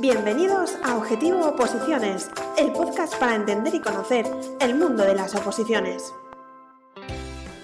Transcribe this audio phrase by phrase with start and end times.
[0.00, 4.26] Bienvenidos a Objetivo Oposiciones, el podcast para entender y conocer
[4.58, 6.12] el mundo de las oposiciones.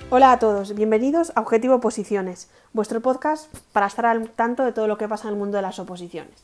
[0.08, 4.86] Hola a todos, bienvenidos a Objetivo Oposiciones, vuestro podcast para estar al tanto de todo
[4.86, 6.40] lo que pasa en el mundo de las oposiciones.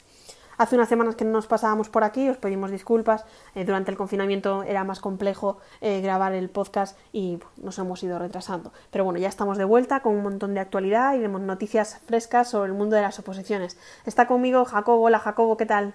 [0.56, 3.24] Hace unas semanas que no nos pasábamos por aquí, os pedimos disculpas.
[3.54, 8.18] Eh, durante el confinamiento era más complejo eh, grabar el podcast y nos hemos ido
[8.18, 8.72] retrasando.
[8.90, 12.50] Pero bueno, ya estamos de vuelta con un montón de actualidad y de noticias frescas
[12.50, 13.76] sobre el mundo de las oposiciones.
[14.06, 15.04] Está conmigo Jacobo.
[15.04, 15.94] Hola Jacobo, ¿qué tal?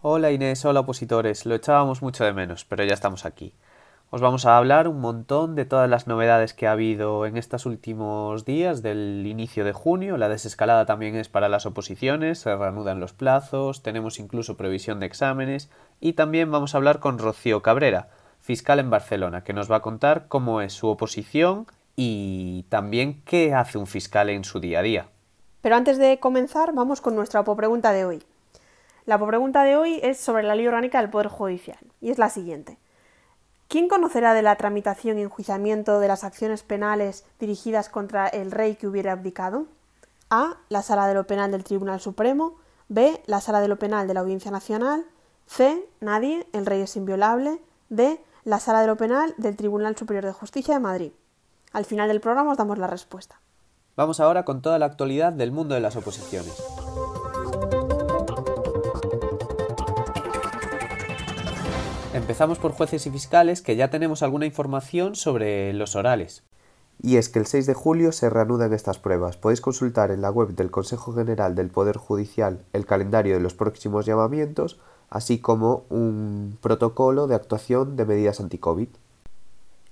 [0.00, 1.46] Hola Inés, hola opositores.
[1.46, 3.54] Lo echábamos mucho de menos, pero ya estamos aquí.
[4.14, 7.64] Os vamos a hablar un montón de todas las novedades que ha habido en estos
[7.64, 10.18] últimos días del inicio de junio.
[10.18, 15.06] La desescalada también es para las oposiciones, se reanudan los plazos, tenemos incluso previsión de
[15.06, 19.76] exámenes y también vamos a hablar con Rocío Cabrera, fiscal en Barcelona, que nos va
[19.76, 24.80] a contar cómo es su oposición y también qué hace un fiscal en su día
[24.80, 25.06] a día.
[25.62, 28.22] Pero antes de comenzar, vamos con nuestra pregunta de hoy.
[29.06, 32.28] La pregunta de hoy es sobre la ley orgánica del Poder Judicial y es la
[32.28, 32.76] siguiente.
[33.72, 38.76] ¿Quién conocerá de la tramitación y enjuiciamiento de las acciones penales dirigidas contra el rey
[38.76, 39.64] que hubiera abdicado?
[40.28, 40.58] A.
[40.68, 42.56] La Sala de lo Penal del Tribunal Supremo.
[42.90, 43.22] B.
[43.24, 45.06] La Sala de lo Penal de la Audiencia Nacional.
[45.46, 45.88] C.
[46.00, 47.62] Nadie, el rey es inviolable.
[47.88, 48.20] D.
[48.44, 51.12] La Sala de lo Penal del Tribunal Superior de Justicia de Madrid.
[51.72, 53.40] Al final del programa os damos la respuesta.
[53.96, 56.62] Vamos ahora con toda la actualidad del mundo de las oposiciones.
[62.22, 66.44] Empezamos por jueces y fiscales que ya tenemos alguna información sobre los orales.
[67.02, 69.36] Y es que el 6 de julio se reanudan estas pruebas.
[69.36, 73.54] Podéis consultar en la web del Consejo General del Poder Judicial el calendario de los
[73.54, 74.78] próximos llamamientos,
[75.10, 78.88] así como un protocolo de actuación de medidas anti-COVID.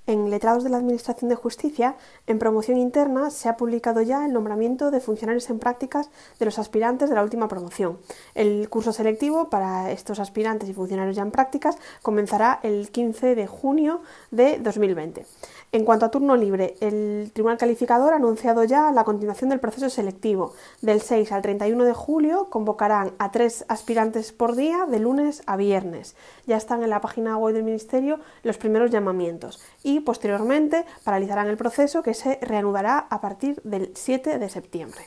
[0.07, 1.95] En Letrados de la Administración de Justicia,
[2.27, 6.59] en promoción interna, se ha publicado ya el nombramiento de funcionarios en prácticas de los
[6.59, 7.99] aspirantes de la última promoción.
[8.35, 13.47] El curso selectivo para estos aspirantes y funcionarios ya en prácticas comenzará el 15 de
[13.47, 15.27] junio de 2020.
[15.73, 19.89] En cuanto a turno libre, el Tribunal Calificador ha anunciado ya la continuación del proceso
[19.89, 20.53] selectivo.
[20.83, 25.57] Del 6 al 31 de julio convocarán a tres aspirantes por día de lunes a
[25.57, 26.17] viernes.
[26.45, 31.57] Ya están en la página web del Ministerio los primeros llamamientos y posteriormente paralizarán el
[31.57, 35.03] proceso que se reanudará a partir del 7 de septiembre.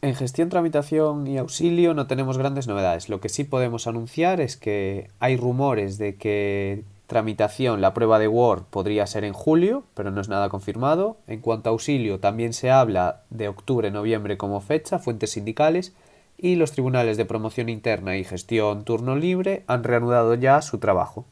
[0.00, 3.10] En gestión, tramitación y auxilio no tenemos grandes novedades.
[3.10, 8.28] Lo que sí podemos anunciar es que hay rumores de que Tramitación, la prueba de
[8.28, 11.18] Word podría ser en julio, pero no es nada confirmado.
[11.26, 15.92] En cuanto a auxilio, también se habla de octubre-noviembre como fecha, fuentes sindicales,
[16.38, 21.26] y los tribunales de promoción interna y gestión turno libre han reanudado ya su trabajo.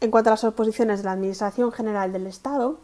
[0.00, 2.80] En cuanto a las oposiciones de la Administración General del Estado,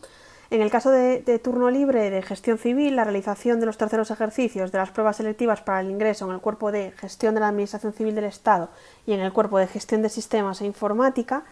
[0.50, 4.10] en el caso de, de, turno libre de gestión civil, la realización de los terceros
[4.10, 7.48] ejercicios de las pruebas selectivas para el ingreso en el cuerpo de gestión de la
[7.48, 8.70] Administración Civil del Estado
[9.04, 11.44] y en el cuerpo de gestión de sistemas e informática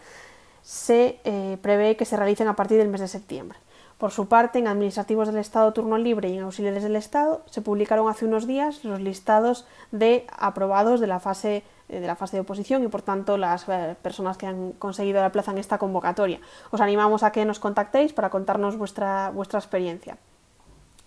[0.67, 3.57] se eh, prevé que se realicen a partir del mes de septiembre.
[3.97, 7.61] Por su parte, en Administrativos del Estado Turno Libre y en Auxiliares del Estado se
[7.61, 12.35] publicaron hace unos días los listados de aprobados de la fase eh, de la fase
[12.35, 15.77] de oposición y por tanto las eh, personas que han conseguido la plaza en esta
[15.77, 16.41] convocatoria.
[16.69, 20.17] Os animamos a que nos contactéis para contarnos vuestra, vuestra experiencia.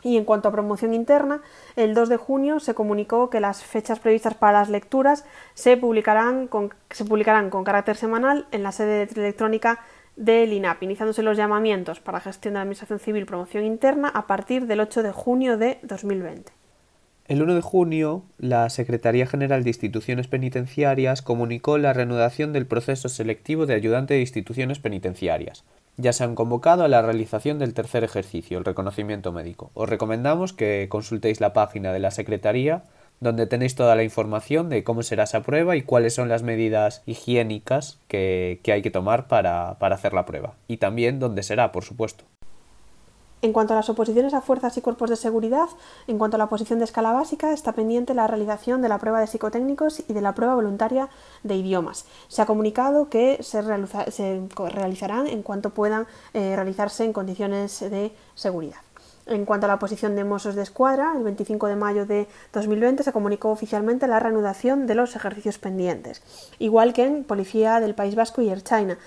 [0.03, 1.43] Y en cuanto a promoción interna,
[1.77, 5.25] el 2 de junio se comunicó que las fechas previstas para las lecturas
[5.55, 9.81] se publicarán con, se publicarán con carácter semanal en la sede electrónica
[10.16, 14.81] del INAP, iniciándose los llamamientos para gestión de Administración Civil Promoción Interna a partir del
[14.81, 16.53] 8 de junio de 2020.
[17.31, 23.09] El 1 de junio, la Secretaría General de Instituciones Penitenciarias comunicó la reanudación del proceso
[23.09, 25.65] selectivo de ayudante de instituciones penitenciarias,
[25.97, 29.71] ya se han convocado a la realización del tercer ejercicio, el reconocimiento médico.
[29.75, 32.84] Os recomendamos que consultéis la página de la Secretaría,
[33.21, 37.03] donde tenéis toda la información de cómo será esa prueba y cuáles son las medidas
[37.05, 40.55] higiénicas que, hay que tomar para hacer la prueba.
[40.69, 42.25] Y también dónde será, por supuesto.
[43.43, 45.69] En cuanto a las oposiciones a fuerzas y cuerpos de seguridad,
[46.06, 49.19] en cuanto a la posición de escala básica, está pendiente la realización de la prueba
[49.19, 51.09] de psicotécnicos y de la prueba voluntaria
[51.42, 52.04] de idiomas.
[52.28, 58.81] Se ha comunicado que se, realizarán en cuanto puedan eh, realizarse en condiciones de seguridad.
[59.27, 63.04] En cuanto a la posición de Mossos de Escuadra, el 25 de mayo de 2020
[63.04, 66.22] se comunicó oficialmente la reanudación de los ejercicios pendientes,
[66.59, 68.98] igual que en Policía del País Vasco y China,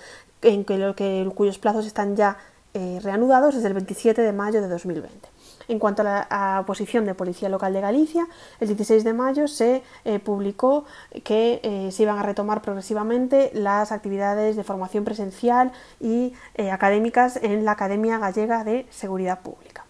[0.42, 2.38] en cuyos plazos están ya
[2.76, 5.28] eh, reanudados desde el 27 de mayo de 2020.
[5.68, 8.26] En cuanto a la posición de Policía Local de Galicia,
[8.58, 10.84] el 16 de mayo se eh, publicó
[11.22, 16.32] que eh, se iban a retomar progresivamente las actividades de formación presencial y
[16.70, 19.84] académicas en la Academia Gallega de Seguridad Pública.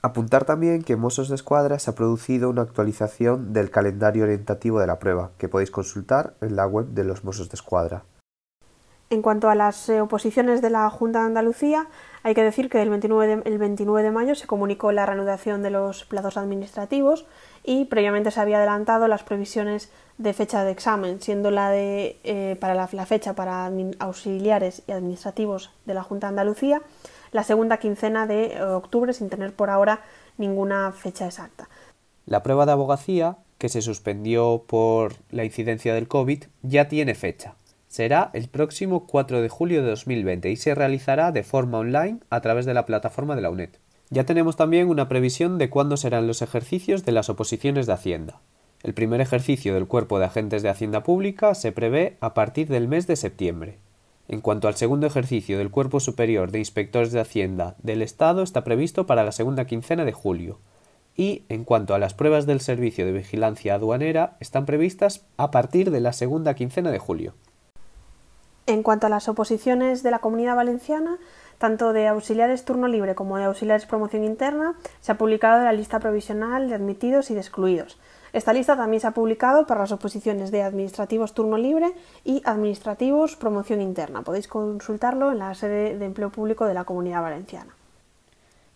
[0.00, 4.80] Apuntar también que en Mossos de Escuadra se ha producido una actualización del calendario orientativo
[4.80, 8.02] de la prueba, que podéis consultar en la web de los Mossos de Escuadra.
[9.10, 11.88] En cuanto a las eh, oposiciones de la Junta de Andalucía,
[12.22, 15.62] hay que decir que el 29, de, el 29 de mayo se comunicó la reanudación
[15.62, 17.26] de los plazos administrativos
[17.62, 22.56] y previamente se había adelantado las previsiones de fecha de examen, siendo la de eh,
[22.60, 26.82] para la, la, fecha para auxiliares y administrativos de la Junta de Andalucía
[27.34, 30.00] la segunda quincena de eh, octubre sin tener por ahora
[30.38, 31.68] ninguna fecha exacta.
[32.26, 37.56] La prueba de abogacía, que se suspendió por la incidencia del COVID, ya tiene fecha.
[37.94, 42.40] Será el próximo 4 de julio de 2020 y se realizará de forma online a
[42.40, 43.68] través de la plataforma de la UNED.
[44.10, 48.40] Ya tenemos también una previsión de cuándo serán los ejercicios de las oposiciones de Hacienda.
[48.82, 52.88] El primer ejercicio del Cuerpo de Agentes de Hacienda Pública se prevé a partir del
[52.88, 53.78] mes de septiembre.
[54.26, 58.64] En cuanto al segundo ejercicio del Cuerpo Superior de Inspectores de Hacienda del Estado está
[58.64, 60.58] previsto para la segunda quincena de julio.
[61.16, 65.92] Y en cuanto a las pruebas del Servicio de Vigilancia Aduanera están previstas a partir
[65.92, 67.34] de la segunda quincena de julio.
[68.66, 71.18] En cuanto a las oposiciones de la Comunidad Valenciana,
[71.58, 76.00] tanto de auxiliares turno libre como de auxiliares promoción interna, se ha publicado la lista
[76.00, 77.98] provisional de admitidos y de excluidos.
[78.32, 81.92] Esta lista también se ha publicado para las oposiciones de administrativos turno libre
[82.24, 84.22] y administrativos promoción interna.
[84.22, 87.76] Podéis consultarlo en la sede de empleo público de la Comunidad Valenciana.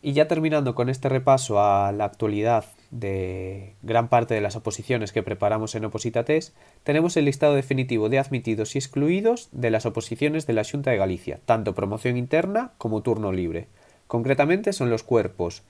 [0.00, 5.10] Y ya terminando con este repaso a la actualidad de gran parte de las oposiciones
[5.10, 6.54] que preparamos en Opositates,
[6.84, 10.98] tenemos el listado definitivo de admitidos y excluidos de las oposiciones de la Junta de
[10.98, 13.66] Galicia, tanto promoción interna como turno libre.
[14.06, 15.62] Concretamente son los cuerpos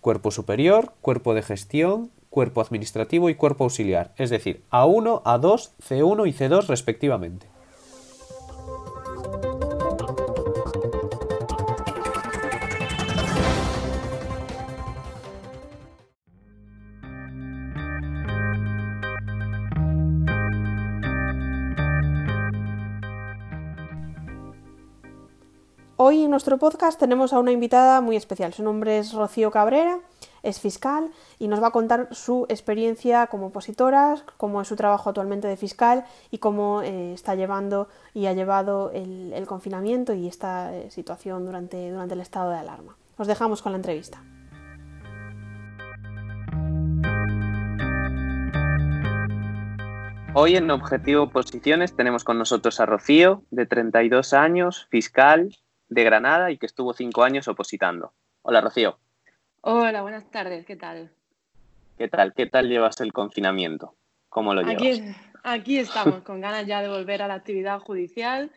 [0.00, 6.28] Cuerpo Superior, Cuerpo de Gestión, Cuerpo Administrativo y Cuerpo Auxiliar, es decir, A1, A2, C1
[6.28, 7.46] y C2 respectivamente.
[26.08, 28.54] Hoy en nuestro podcast tenemos a una invitada muy especial.
[28.54, 29.98] Su nombre es Rocío Cabrera,
[30.44, 31.10] es fiscal
[31.40, 35.56] y nos va a contar su experiencia como opositora, cómo es su trabajo actualmente de
[35.56, 41.44] fiscal y cómo eh, está llevando y ha llevado el, confinamiento y esta eh, situación
[41.44, 42.94] durante, durante el estado de alarma.
[43.18, 44.22] Os dejamos con la entrevista.
[50.34, 55.50] Hoy en Objetivo Posiciones tenemos con nosotros a Rocío, de 32 años, fiscal,
[55.88, 58.12] de Granada y que estuvo cinco años opositando.
[58.42, 58.98] Hola, Rocío.
[59.60, 61.10] Hola, buenas tardes, ¿qué tal?
[61.98, 62.34] ¿Qué tal?
[62.34, 63.94] ¿Qué tal llevas el confinamiento?
[64.28, 64.82] ¿Cómo lo llevas?
[64.82, 68.50] Aquí, aquí estamos, con ganas ya de volver a la actividad judicial,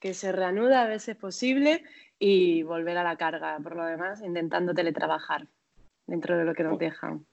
[0.00, 1.82] que se reanuda a veces es posible
[2.18, 5.46] y volver a la carga, por lo demás, intentando teletrabajar
[6.06, 7.24] dentro de lo que nos dejan.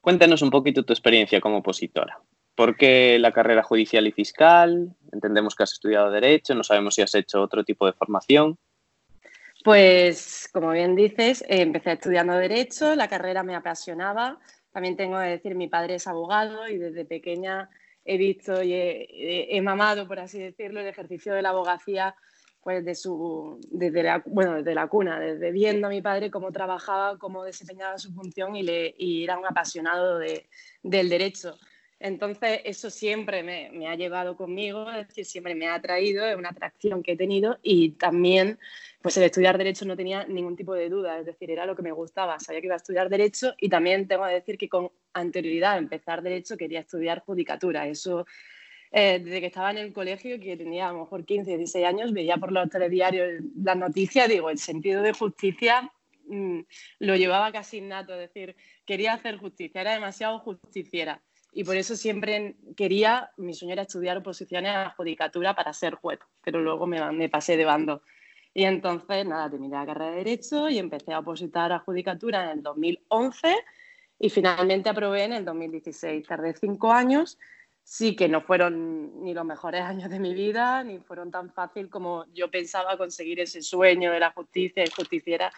[0.00, 2.20] Cuéntanos un poquito tu experiencia como opositora.
[2.58, 4.92] ¿Por qué la carrera judicial y fiscal?
[5.12, 8.58] Entendemos que has estudiado Derecho, no sabemos si has hecho otro tipo de formación.
[9.62, 14.40] Pues, como bien dices, eh, empecé estudiando Derecho, la carrera me apasionaba.
[14.72, 17.70] También tengo que decir, mi padre es abogado y desde pequeña
[18.04, 22.16] he visto y he, mamado, por así decirlo, el ejercicio de la abogacía
[22.60, 26.50] pues de su, desde, la, bueno, desde la cuna, desde viendo a mi padre cómo
[26.50, 30.48] trabajaba, cómo desempeñaba su función y, era un apasionado de,
[30.82, 31.56] del derecho.
[32.00, 36.50] Entonces, eso siempre me, ha llevado conmigo, es decir, siempre me ha atraído, es una
[36.50, 38.56] atracción que he tenido y también,
[39.02, 41.82] pues el estudiar Derecho no tenía ningún tipo de duda, es decir, era lo que
[41.82, 44.92] me gustaba, sabía que iba a estudiar Derecho y también tengo que decir que con
[45.12, 48.26] anterioridad a empezar Derecho quería estudiar Judicatura, eso
[48.92, 52.12] eh, desde que estaba en el colegio, que tenía a lo mejor 15, 16 años,
[52.12, 55.92] veía por los telediarios las noticias, digo, el sentido de justicia
[56.28, 56.60] mmm,
[57.00, 58.54] lo llevaba casi innato, es decir,
[58.86, 61.20] quería hacer justicia, era demasiado justiciera
[61.52, 65.94] y por eso siempre quería, mi sueño era estudiar oposiciones a la judicatura para ser
[65.94, 68.02] juez, pero luego me, me, pasé de bando.
[68.54, 72.58] Y entonces, nada, terminé la carrera de Derecho y empecé a opositar a judicatura en
[72.58, 73.54] el 2011
[74.18, 76.26] y finalmente aprobé en el 2016.
[76.26, 77.38] Tardé cinco años,
[77.82, 81.88] sí que no fueron ni los mejores años de mi vida, ni fueron tan fácil
[81.88, 85.52] como yo pensaba conseguir ese sueño de la justicia y justiciera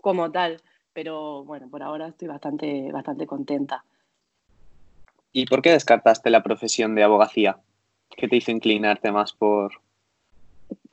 [0.00, 0.60] como tal.
[0.92, 3.84] Pero bueno, por ahora estoy bastante, bastante contenta.
[5.36, 7.58] ¿Y por qué descartaste la profesión de abogacía?
[8.16, 9.70] ¿Qué te hizo inclinarte más por...?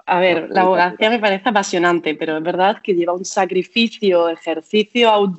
[0.05, 5.33] A ver, la abogacía me parece apasionante, pero es verdad que lleva un sacrificio, ejercicio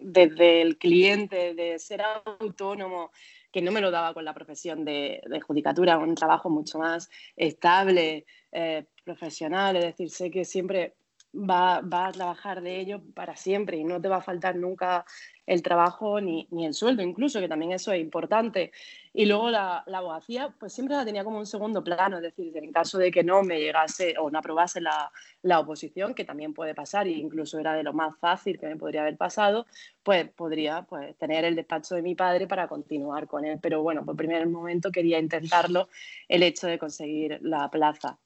[0.00, 3.12] desde el cliente, de ser autónomo,
[3.52, 7.08] que no me lo daba con la profesión de, de judicatura, un trabajo mucho más
[7.36, 10.94] estable, eh, profesional, es decir, sé que siempre
[11.34, 15.04] va, a trabajar de ello para siempre y no te va a faltar nunca
[15.50, 18.70] el trabajo ni, el sueldo, incluso, que también eso es importante.
[19.12, 22.70] Y luego la, abogacía, pues siempre la tenía como un segundo plano, es decir, en
[22.70, 25.10] caso de que no me llegase o no aprobase la,
[25.58, 29.00] oposición, que también puede pasar, e incluso era de lo más fácil que me podría
[29.00, 29.66] haber pasado,
[30.04, 33.58] pues podría pues, tener el despacho de mi padre para continuar con él.
[33.60, 35.88] Pero bueno, por primer momento quería intentarlo
[36.28, 38.16] el hecho de conseguir la plaza.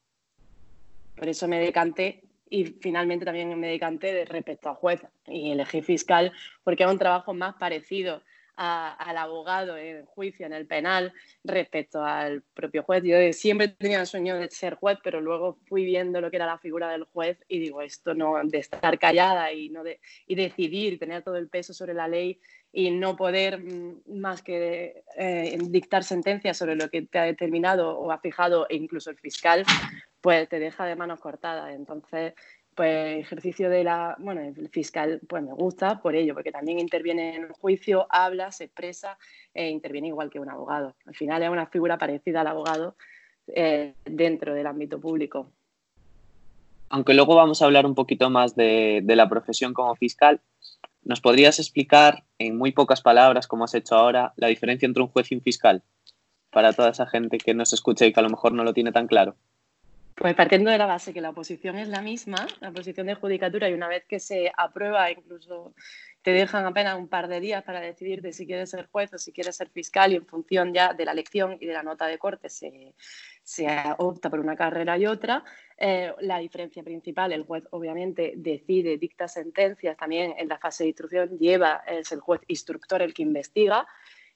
[1.16, 5.82] Por eso me decanté y finalmente también me decanté de respecto a juez y elegí
[5.82, 6.32] fiscal
[6.62, 8.22] porque es un trabajo más parecido
[8.56, 13.02] al abogado en juicio, en el penal, respecto al propio juez.
[13.02, 16.46] Yo siempre tenía el sueño de ser juez, pero luego fui viendo lo que era
[16.46, 20.34] la figura del juez y digo, esto no, de estar callada y, no de, y
[20.36, 22.38] decidir, tener todo el peso sobre la ley
[22.72, 27.98] y no poder mm, más que eh, dictar sentencias sobre lo que te ha determinado
[27.98, 29.64] o ha fijado e incluso el fiscal,
[30.24, 31.74] pues te deja de manos cortadas.
[31.74, 32.32] Entonces,
[32.74, 37.36] pues ejercicio de la, bueno, el fiscal pues me gusta por ello, porque también interviene
[37.36, 39.18] en el juicio, habla, se expresa
[39.52, 40.94] e interviene igual que un abogado.
[41.04, 42.96] Al final es una figura parecida al abogado
[43.48, 45.52] eh, dentro del ámbito público.
[46.88, 50.40] Aunque luego vamos a hablar un poquito más de, de la profesión como fiscal,
[51.02, 55.10] ¿nos podrías explicar en muy pocas palabras, como has hecho ahora, la diferencia entre un
[55.10, 55.82] juez y un fiscal?
[56.50, 58.90] Para toda esa gente que nos escucha y que a lo mejor no lo tiene
[58.90, 59.36] tan claro.
[60.16, 63.68] Pues partiendo de la base que la oposición es la misma, la posición de judicatura,
[63.68, 65.74] y una vez que se aprueba, incluso
[66.22, 69.18] te dejan apenas un par de días para decidir de si quieres ser juez o
[69.18, 72.06] si quieres ser fiscal, y en función ya de la elección y de la nota
[72.06, 72.94] de corte se,
[73.98, 75.42] opta por una carrera y otra.
[75.76, 80.90] Eh, la diferencia principal, el juez obviamente decide, dicta sentencias, también en la fase de
[80.90, 83.84] instrucción lleva, es el juez instructor el que investiga,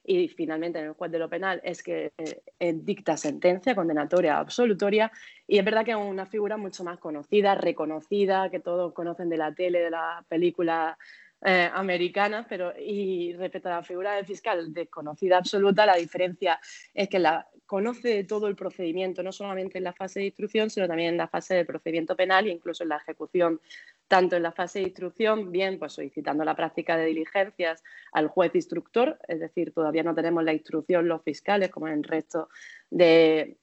[0.03, 5.11] y finalmente en el juez de lo penal es que eh, dicta sentencia condenatoria absolutoria.
[5.47, 9.37] Y es verdad que es una figura mucho más conocida, reconocida, que todos conocen de
[9.37, 10.97] la tele, de la película
[11.41, 16.59] eh, americana, pero y respecto a la figura del fiscal desconocida absoluta, la diferencia
[16.93, 20.87] es que la conoce todo el procedimiento, no solamente en la fase de instrucción, sino
[20.87, 23.61] también en la fase de procedimiento penal e incluso en la ejecución
[24.09, 28.53] tanto en la fase de instrucción, bien pues solicitando la práctica de diligencias al juez
[28.55, 32.49] instructor, es decir, todavía no tenemos la instrucción los fiscales como en el resto
[32.89, 33.57] de,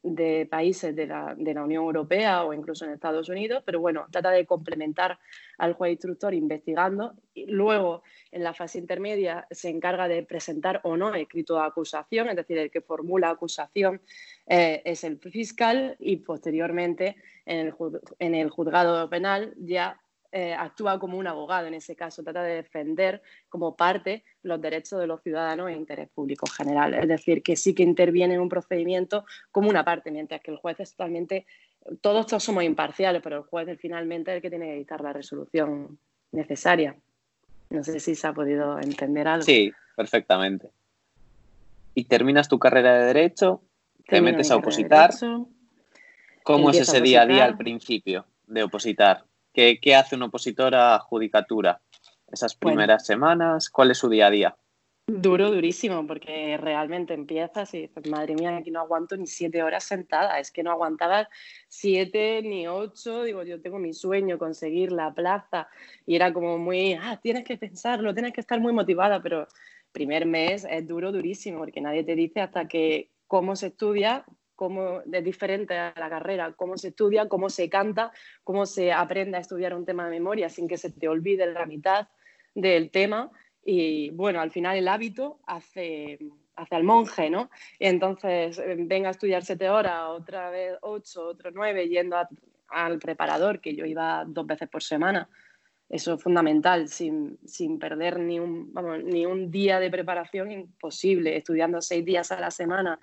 [0.49, 5.19] países de la, Unión Europea o incluso en Estados Unidos, pero bueno, trata de complementar
[5.59, 7.15] al juez instructor investigando.
[7.35, 12.29] Y luego, en la fase intermedia, se encarga de presentar o no escrito de acusación,
[12.29, 14.01] es decir, el que formula acusación
[14.47, 17.75] eh, es el fiscal y posteriormente en el,
[18.21, 20.01] en el juzgado penal ya
[20.39, 25.01] eh, actúa como un abogado en ese caso, trata de defender como parte los derechos
[25.01, 26.93] de los ciudadanos e interés público general.
[26.93, 30.59] Es decir, que sí que interviene en un procedimiento como una parte, mientras que el
[30.59, 31.47] juez es totalmente,
[32.03, 35.99] todos somos imparciales, pero el juez es finalmente el que tiene que dictar la resolución
[36.33, 36.95] necesaria.
[37.71, 39.43] No sé si se ha podido entender algo.
[39.43, 40.69] Sí, perfectamente.
[41.95, 43.63] Y terminas tu carrera de Derecho,
[44.07, 45.15] te metes a opositar.
[46.43, 49.25] ¿Cómo es ese día a día al principio de opositar?
[49.57, 51.81] ¿Qué, hace un opositor a judicatura?
[52.31, 54.57] Esas primeras semanas, ¿cuál es su día a día?
[55.07, 59.85] Duro, durísimo, porque realmente empiezas y dices, madre mía, aquí no aguanto ni siete horas
[59.85, 61.31] sentada, es que no aguantaba
[61.69, 65.69] siete ni ocho, digo, yo tengo mi sueño, conseguir la plaza,
[66.05, 69.47] y era como muy, ah, tienes que pensarlo, tienes que estar muy motivada, pero
[69.91, 75.03] primer mes es duro, durísimo, porque nadie te dice hasta que cómo se estudia, cómo
[75.13, 78.11] es diferente a la carrera, cómo se estudia, cómo se canta,
[78.43, 81.67] cómo se aprende a estudiar un tema de memoria sin que se te olvide la
[81.67, 82.09] mitad
[82.55, 83.31] del tema.
[83.65, 86.19] Y bueno, al final el hábito hace,
[86.57, 87.51] hace al monje, ¿no?
[87.79, 92.17] entonces eh, venga a estudiar siete horas, otra vez ocho, otro nueve, yendo
[92.69, 95.29] al preparador, que yo iba dos veces por semana.
[95.89, 101.37] Eso es fundamental, sin, sin perder ni un, vamos, ni un día de preparación, imposible,
[101.37, 102.99] estudiando seis días a la semana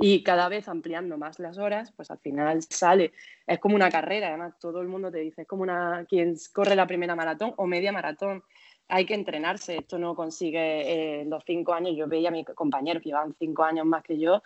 [0.00, 3.12] y cada vez ampliando más las horas, pues al final sale,
[3.46, 6.76] es como una carrera, además todo el mundo te dice, es como una, quien corre
[6.76, 8.44] la primera maratón o media maratón,
[8.86, 13.02] hay que entrenarse, esto no consigue en los cinco años, yo veía a mis compañeros
[13.02, 14.40] que llevaban cinco años más que yo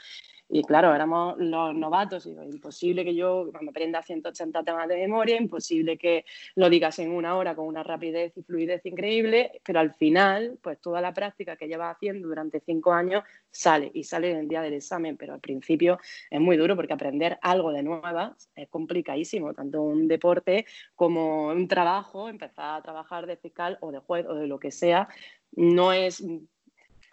[0.54, 5.40] y claro, éramos los novatos, y imposible que yo me aprenda 180 temas de memoria,
[5.40, 9.94] imposible que lo digas en una hora con una rapidez y fluidez increíble, pero al
[9.94, 14.36] final, pues toda la práctica que llevas haciendo durante cinco años sale y sale en
[14.40, 18.50] el día del examen, pero al principio es muy duro porque aprender algo de nuevas
[18.54, 24.00] es complicadísimo, tanto un deporte como un trabajo, empezar a trabajar de fiscal o de
[24.00, 25.08] juez o de lo que sea,
[25.52, 26.22] no es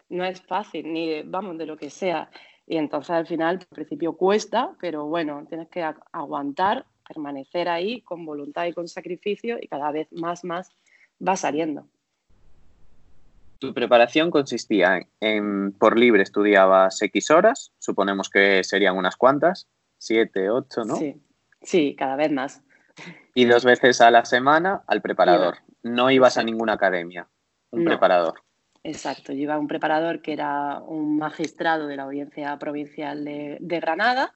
[0.09, 2.29] no es fácil, ni vamos, de lo que sea.
[2.69, 8.23] Y entonces al final, al principio cuesta, pero bueno, tienes que aguantar permanecer ahí con
[8.23, 10.69] voluntad y con sacrificio y cada vez más, más
[11.27, 11.87] va saliendo.
[13.57, 20.51] Tu preparación consistía en, por libre estudiabas X horas, suponemos que serían unas cuantas, siete,
[20.51, 20.95] ocho, ¿no?
[20.95, 21.19] Sí,
[21.63, 22.61] sí cada vez más.
[23.33, 25.57] Y dos veces a la semana al preparador.
[25.81, 27.27] No ibas a ninguna academia,
[27.71, 28.43] un preparador.
[28.89, 34.33] Exacto, yo a un preparador que era un magistrado de la Audiencia Provincial de, Granada,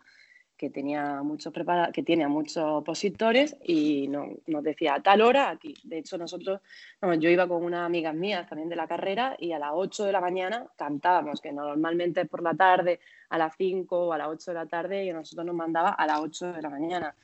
[0.55, 1.51] que tenía muchos
[1.91, 5.73] que tiene muchos opositores y nos decía a tal hora aquí.
[5.83, 6.61] De hecho, nosotros,
[7.01, 10.11] yo iba con unas amigas mías también de la carrera y a las 8 de
[10.11, 14.27] la mañana cantábamos, que normalmente es por la tarde, a las 5 o a las
[14.27, 17.15] 8 de la tarde, y a nosotros nos mandaba a las 8 de la mañana.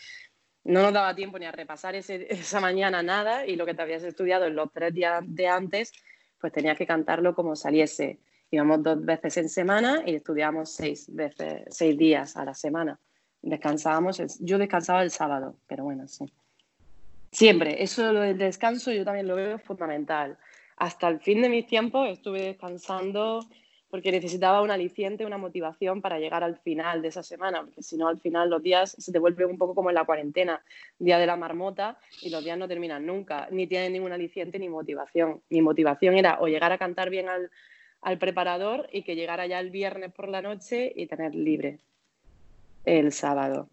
[0.63, 4.03] No nos daba tiempo ni a repasar esa mañana nada y lo que te habías
[4.03, 5.93] estudiado en los tres días de antes
[6.39, 8.19] pues tenía que cantarlo como saliese.
[8.51, 12.99] Íbamos dos veces en semana y estudiábamos seis veces, seis días a la semana.
[13.41, 16.25] Descansábamos, yo descansaba el sábado, pero bueno, sí.
[17.31, 20.37] Siempre, eso del descanso yo también lo veo fundamental.
[20.77, 23.41] Hasta el fin de mis tiempos estuve descansando
[23.89, 27.97] porque necesitaba un aliciente, una motivación para llegar al final de esa semana, porque si
[27.97, 30.61] no al final los días se te vuelven un poco como en la cuarentena,
[30.99, 34.69] día de la marmota, y los días no terminan nunca, ni tienen ningún aliciente ni
[34.69, 35.41] motivación.
[35.49, 37.49] Mi motivación era o llegar a cantar bien al,
[38.19, 41.79] preparador y que llegara ya el viernes por la noche y tener libre
[42.85, 43.69] el sábado.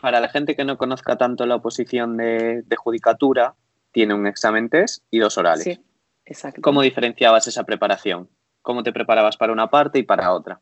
[0.00, 3.54] Para la gente que no conozca tanto la oposición de, de judicatura,
[3.92, 5.64] tiene un examen test y dos orales.
[5.64, 5.78] Sí,
[6.24, 6.60] exacto.
[6.62, 8.28] ¿Cómo diferenciabas esa preparación?
[8.68, 10.60] Cómo te preparabas para una parte y para otra.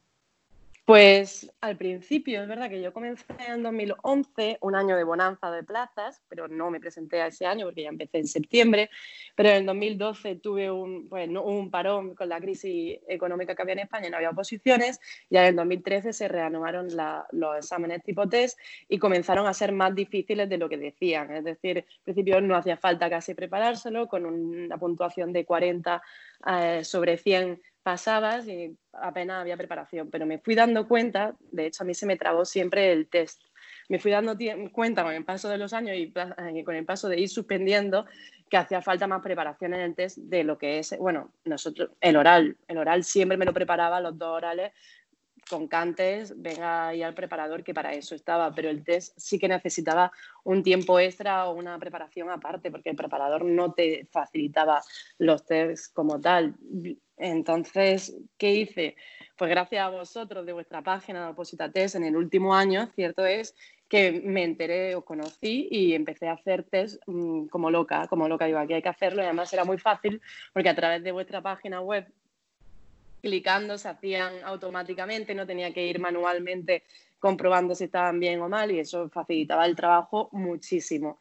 [0.84, 5.64] Pues al principio es verdad que yo comencé en 2011, un año de bonanza de
[5.64, 8.88] plazas, pero no me presenté a ese año porque ya empecé en septiembre,
[9.34, 13.80] pero en 2012 tuve un, pues, un parón con la crisis económica que había en
[13.80, 16.86] España y no había oposiciones, ya en 2013 se reanudaron
[17.32, 18.56] los exámenes tipo test
[18.88, 22.54] y comenzaron a ser más difíciles de lo que decían, es decir, al principio no
[22.54, 26.00] hacía falta casi preparárselo, con una puntuación de 40
[26.46, 31.84] eh, sobre 100 pasabas y apenas había preparación, pero me fui dando cuenta, de hecho
[31.84, 33.44] a mí se me trabó siempre el test,
[33.88, 34.36] me fui dando
[34.72, 36.12] cuenta con el paso de los años y,
[36.64, 38.04] con el paso de ir suspendiendo
[38.50, 42.16] que hacía falta más preparación en el test de lo que es, bueno, nosotros, el
[42.16, 44.72] oral, el oral siempre me lo preparaba, los dos orales,
[45.48, 49.46] con cantes, venga ahí al preparador que para eso estaba, pero el test sí que
[49.46, 50.10] necesitaba
[50.42, 54.82] un tiempo extra o una preparación aparte, porque el preparador no te facilitaba
[55.18, 56.56] los tests como tal.
[57.16, 58.96] Entonces, ¿qué hice?
[59.36, 63.24] Pues gracias a vosotros de vuestra página de Oposita Test en el último año, cierto
[63.26, 63.54] es
[63.88, 68.46] que me enteré, os conocí y empecé a hacer test mm, como loca, como loca,
[68.46, 70.20] digo, aquí hay que hacerlo y además era muy fácil
[70.52, 72.06] porque a través de vuestra página web
[73.22, 76.84] clicando se hacían automáticamente, no tenía que ir manualmente
[77.18, 81.18] comprobando si estaban bien o mal y eso facilitaba el trabajo muchísimo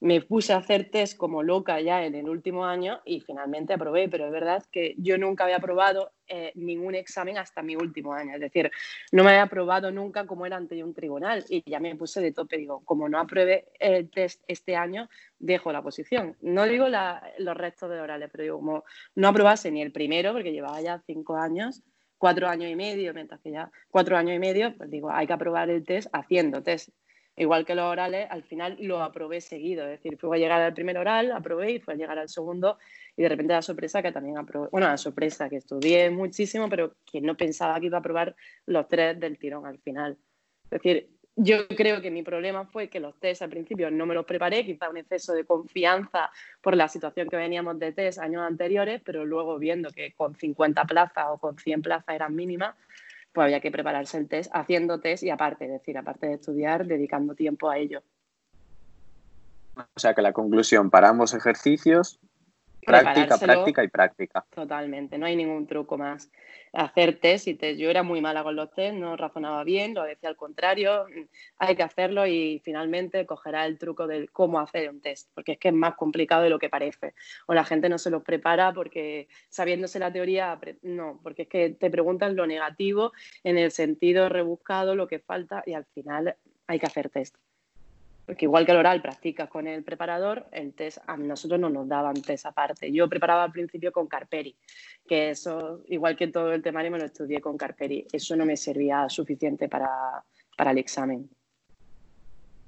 [0.00, 4.08] me puse a hacer test como loca ya en el último año y finalmente aprobé,
[4.08, 8.34] pero es verdad que yo nunca había aprobado eh, ningún examen hasta mi último año,
[8.34, 8.70] es decir,
[9.12, 12.32] no me había aprobado nunca como era ante un tribunal y ya me puse de
[12.32, 15.08] tope, digo, como no apruebe el test este año,
[15.38, 16.36] dejo la posición.
[16.40, 18.84] No digo los restos de orales, pero digo, como
[19.16, 21.82] no aprobase ni el primero, porque llevaba ya cinco años,
[22.16, 25.32] cuatro años y medio, mientras que ya cuatro años y medio, pues digo, hay que
[25.34, 26.90] aprobar el test haciendo test
[27.40, 29.84] igual que los orales, al final lo aprobé seguido.
[29.84, 32.78] Es decir, fue a llegar al primer oral, aprobé y fue a llegar al segundo
[33.16, 34.68] y de repente la sorpresa que también aprobé.
[34.70, 38.86] Bueno, la sorpresa que estudié muchísimo, pero que no pensaba que iba a aprobar los
[38.88, 40.18] tres del tirón al final.
[40.64, 44.14] Es decir, yo creo que mi problema fue que los test al principio no me
[44.14, 48.42] los preparé, quizá un exceso de confianza por la situación que veníamos de test años
[48.42, 52.76] anteriores, pero luego viendo que con 50 plazas o con 100 plazas eran mínimas,
[53.32, 56.86] pues había que prepararse el test haciendo test y aparte, es decir, aparte de estudiar,
[56.86, 58.02] dedicando tiempo a ello.
[59.76, 62.20] O sea que la conclusión para ambos ejercicios,
[62.80, 64.46] práctica, práctica y práctica.
[64.50, 66.30] Totalmente, no hay ningún truco más
[66.72, 67.78] hacer test y test.
[67.78, 71.06] Yo era muy mala con los test, no razonaba bien, lo decía al contrario,
[71.58, 75.58] hay que hacerlo y finalmente cogerá el truco de cómo hacer un test, porque es
[75.58, 77.14] que es más complicado de lo que parece.
[77.46, 81.70] O la gente no se los prepara porque sabiéndose la teoría, no, porque es que
[81.70, 83.12] te preguntan lo negativo
[83.44, 87.36] en el sentido rebuscado, lo que falta y al final hay que hacer test.
[88.30, 91.88] Porque igual que el oral practicas con el preparador, el test a nosotros no nos
[91.88, 92.92] daban test aparte.
[92.92, 94.54] Yo preparaba al principio con Carperi,
[95.04, 98.06] que eso, igual que todo el temario, me lo estudié con Carperi.
[98.12, 100.22] Eso no me servía suficiente para,
[100.56, 101.28] para el examen.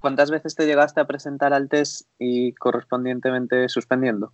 [0.01, 4.33] ¿Cuántas veces te llegaste a presentar al test y correspondientemente suspendiendo?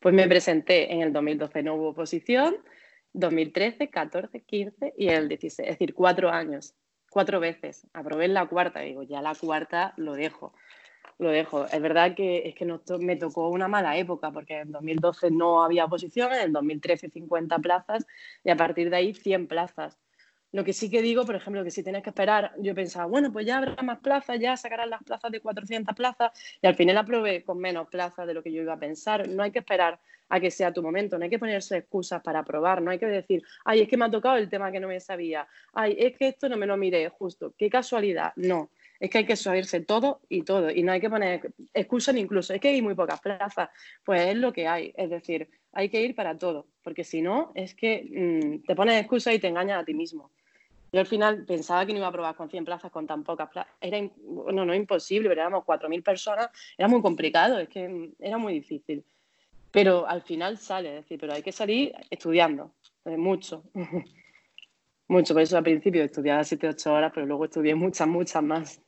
[0.00, 2.56] Pues me presenté en el 2012, no hubo oposición,
[3.12, 6.74] 2013, 14, 15 y el 16, es decir, cuatro años
[7.14, 10.52] cuatro veces, aprobé en la cuarta, digo, ya la cuarta lo dejo,
[11.18, 11.64] lo dejo.
[11.66, 12.66] Es verdad que es que
[12.98, 18.04] me tocó una mala época, porque en 2012 no había oposición, en 2013 50 plazas
[18.42, 19.96] y a partir de ahí 100 plazas.
[20.54, 23.32] Lo que sí que digo, por ejemplo, que si tienes que esperar, yo pensaba, bueno,
[23.32, 26.30] pues ya habrá más plazas, ya sacarán las plazas de 400 plazas
[26.62, 29.28] y al final aprobé con menos plazas de lo que yo iba a pensar.
[29.28, 32.38] No hay que esperar a que sea tu momento, no hay que ponerse excusas para
[32.38, 34.86] aprobar, no hay que decir, ay, es que me ha tocado el tema que no
[34.86, 38.32] me sabía, ay, es que esto no me lo miré justo, qué casualidad.
[38.36, 42.14] No, es que hay que subirse todo y todo y no hay que poner excusas
[42.14, 43.70] incluso, es que hay muy pocas plazas,
[44.04, 47.50] pues es lo que hay, es decir, hay que ir para todo, porque si no,
[47.56, 50.30] es que mm, te pones excusas y te engañas a ti mismo.
[50.94, 53.50] Yo al final pensaba que no iba a probar con 100 plazas con tan pocas
[53.50, 53.74] plazas.
[53.80, 58.52] Era, bueno, no imposible, pero éramos 4.000 personas, era muy complicado, es que era muy
[58.52, 59.04] difícil.
[59.72, 62.76] Pero al final sale, es decir, pero hay que salir estudiando,
[63.06, 63.64] eh, mucho.
[65.08, 68.80] mucho, por eso al principio estudiaba 7, 8 horas, pero luego estudié muchas, muchas más.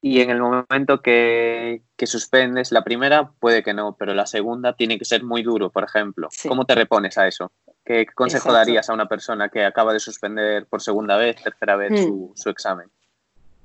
[0.00, 4.76] Y en el momento que, que, suspendes la primera, puede que no, pero la segunda
[4.76, 6.28] tiene que ser muy duro, por ejemplo.
[6.46, 7.50] ¿Cómo te repones a eso?
[7.90, 11.90] ¿Qué consejo darías a una persona que acaba de suspender por segunda vez, tercera vez
[11.90, 12.34] hmm.
[12.36, 12.88] su, examen?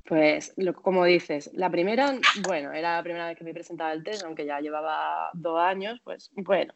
[0.04, 2.16] Pues, como dices, la primera,
[2.48, 6.02] bueno, era la primera vez que me presentaba el test, aunque ya llevaba dos años,
[6.04, 6.74] pues bueno.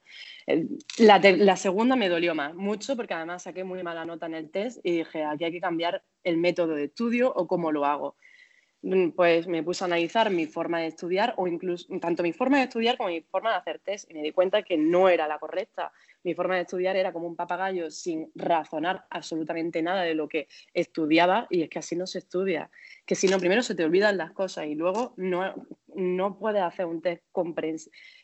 [1.00, 4.52] La, la, segunda me dolió más, mucho, porque además saqué muy mala nota en el
[4.52, 8.16] test y dije, aquí hay que cambiar el método de estudio o cómo lo hago.
[8.82, 12.60] Mm, pues me puse a analizar mi forma de estudiar o incluso tanto mi forma
[12.60, 15.28] de estudiar como mi forma de hacer test y me di cuenta que no era
[15.28, 15.92] la correcta.
[16.24, 20.48] Mi forma de estudiar era como un papagayo sin razonar absolutamente nada de lo que
[20.74, 22.72] estudiaba y es que así no se estudia.
[23.06, 25.54] Que si no, primero se te olvidan las cosas y luego no,
[25.96, 27.54] no puedes hacer un test con,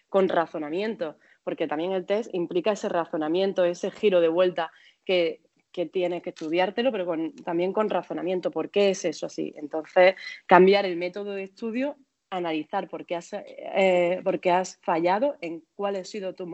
[0.07, 4.71] con razonamiento, porque también el test implica ese razonamiento, ese giro de vuelta
[5.03, 5.41] que
[5.75, 7.05] que tienes que estudiártelo, pero
[7.43, 8.49] también con razonamiento.
[8.49, 9.53] ¿Por qué es eso así?
[9.57, 11.97] Entonces, cambiar el método de estudio,
[12.29, 14.23] analizar por qué has, eh,
[14.81, 16.49] fallado, en cuál ha sido tu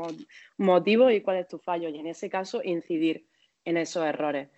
[0.58, 3.28] motivo y cuál es tu fallo, y en ese caso incidir
[3.64, 4.50] en esos errores.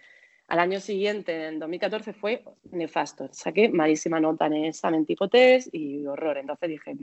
[0.47, 3.28] Al año siguiente, en 2014, fue nefasto.
[3.34, 6.38] Saqué malísima nota en el examen tipo test y horror.
[6.38, 6.95] Entonces dije,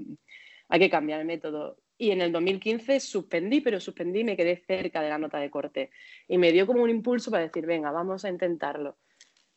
[0.70, 1.76] hay que cambiar el método.
[2.00, 5.50] Y en el 2015 suspendí, pero suspendí y me quedé cerca de la nota de
[5.50, 5.90] corte.
[6.28, 8.96] Y me dio como un impulso para decir, venga, vamos a intentarlo.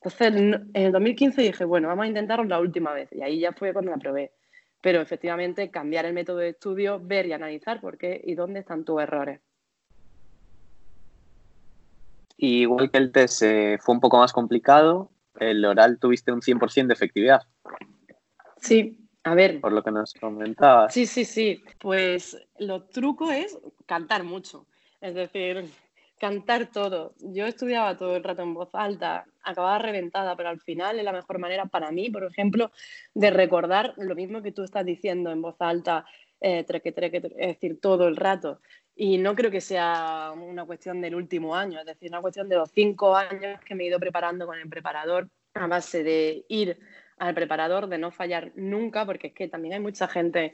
[0.02, 3.08] Entonces, en el 2015 dije, bueno, vamos a intentarlo la última vez.
[3.14, 4.34] Y ahí ya fue cuando la probé.
[4.82, 8.84] Pero efectivamente, cambiar el método de estudio, ver y analizar por qué y dónde están
[8.84, 9.40] tus errores.
[12.36, 16.88] igual que el test eh, fue un poco más complicado, el oral tuviste un 100%
[16.88, 17.44] de efectividad.
[18.58, 19.62] Sí, a ver.
[19.62, 20.94] Por lo que nos comentabas.
[20.94, 21.64] Sí, sí, sí.
[21.80, 24.66] Pues lo truco es cantar mucho.
[25.02, 25.66] Es decir,
[26.20, 27.14] cantar todo.
[27.20, 31.12] Yo estudiaba todo el rato en voz alta, acababa reventada, pero al final es la
[31.12, 32.72] mejor manera para mí, por ejemplo,
[33.14, 36.06] de recordar lo mismo que tú estás diciendo en voz alta,
[36.40, 38.62] eh, treque, treque, es decir, todo el rato.
[38.96, 42.56] Y no creo que sea una cuestión del último año, es decir, una cuestión de
[42.56, 46.80] los cinco años que me he ido preparando con el preparador a base de ir
[47.24, 50.52] al preparador de no fallar nunca, porque es que también hay mucha gente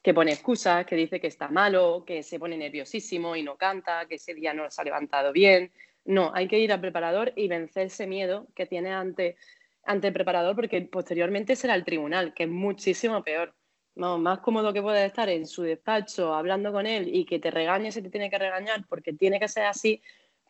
[0.00, 4.06] que pone excusas, que dice que está malo, que se pone nerviosísimo y no canta,
[4.06, 5.72] que ese día no se ha levantado bien.
[6.04, 9.36] No, hay que ir al preparador y vencer ese miedo que tiene ante,
[9.84, 13.52] ante el preparador, porque posteriormente será el tribunal, que es muchísimo peor.
[13.96, 17.50] No, más cómodo que puedes estar en su despacho hablando con él y que te
[17.50, 20.00] regañe si te tiene que regañar porque tiene que ser así,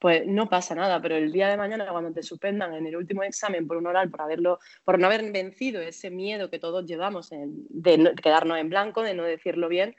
[0.02, 3.22] pues no pasa nada, pero el día de mañana cuando te suspendan en el último
[3.22, 7.30] examen por un oral, por, haberlo, por no haber vencido ese miedo que todos llevamos
[7.30, 9.94] de quedarnos en blanco, de no decirlo bien,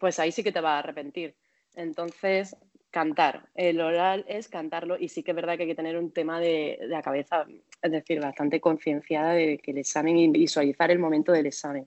[0.00, 1.36] pues ahí sí que te vas a arrepentir.
[1.76, 2.56] Entonces,
[2.90, 3.48] cantar.
[3.54, 6.40] El oral es cantarlo y sí que es verdad que hay que tener un tema
[6.40, 7.46] de, la cabeza,
[7.82, 11.86] es decir, bastante concienciada de que el examen y visualizar el momento del examen.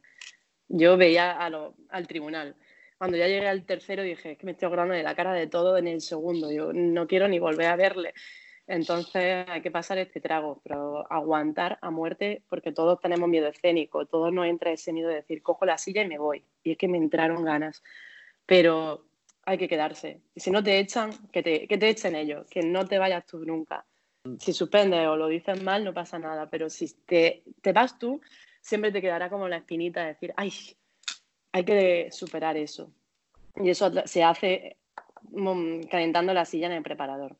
[0.69, 2.56] Yo veía al tribunal
[2.99, 5.47] cuando ya llegué al tercero dije, es que me estoy acordando de la cara de
[5.47, 8.13] todo en el segundo, yo no quiero ni volver a verle.
[8.67, 14.05] Entonces hay que pasar este trago, pero aguantar a muerte porque todos tenemos miedo escénico,
[14.05, 16.43] todos nos entra ese miedo de decir, cojo la silla y me voy.
[16.62, 17.81] Y es que me entraron ganas,
[18.45, 19.05] pero
[19.45, 20.19] hay que quedarse.
[20.35, 23.25] Y si no te echan, que te, que te echen ellos, que no te vayas
[23.25, 23.85] tú nunca.
[24.39, 28.19] Si suspendes o lo dices mal, no pasa nada, pero si te, te vas tú,
[28.59, 30.51] siempre te quedará como la espinita de decir, ay,
[31.51, 32.91] hay que superar eso.
[33.55, 34.77] Y eso se hace
[35.31, 37.35] mm, calentando la silla en el preparador.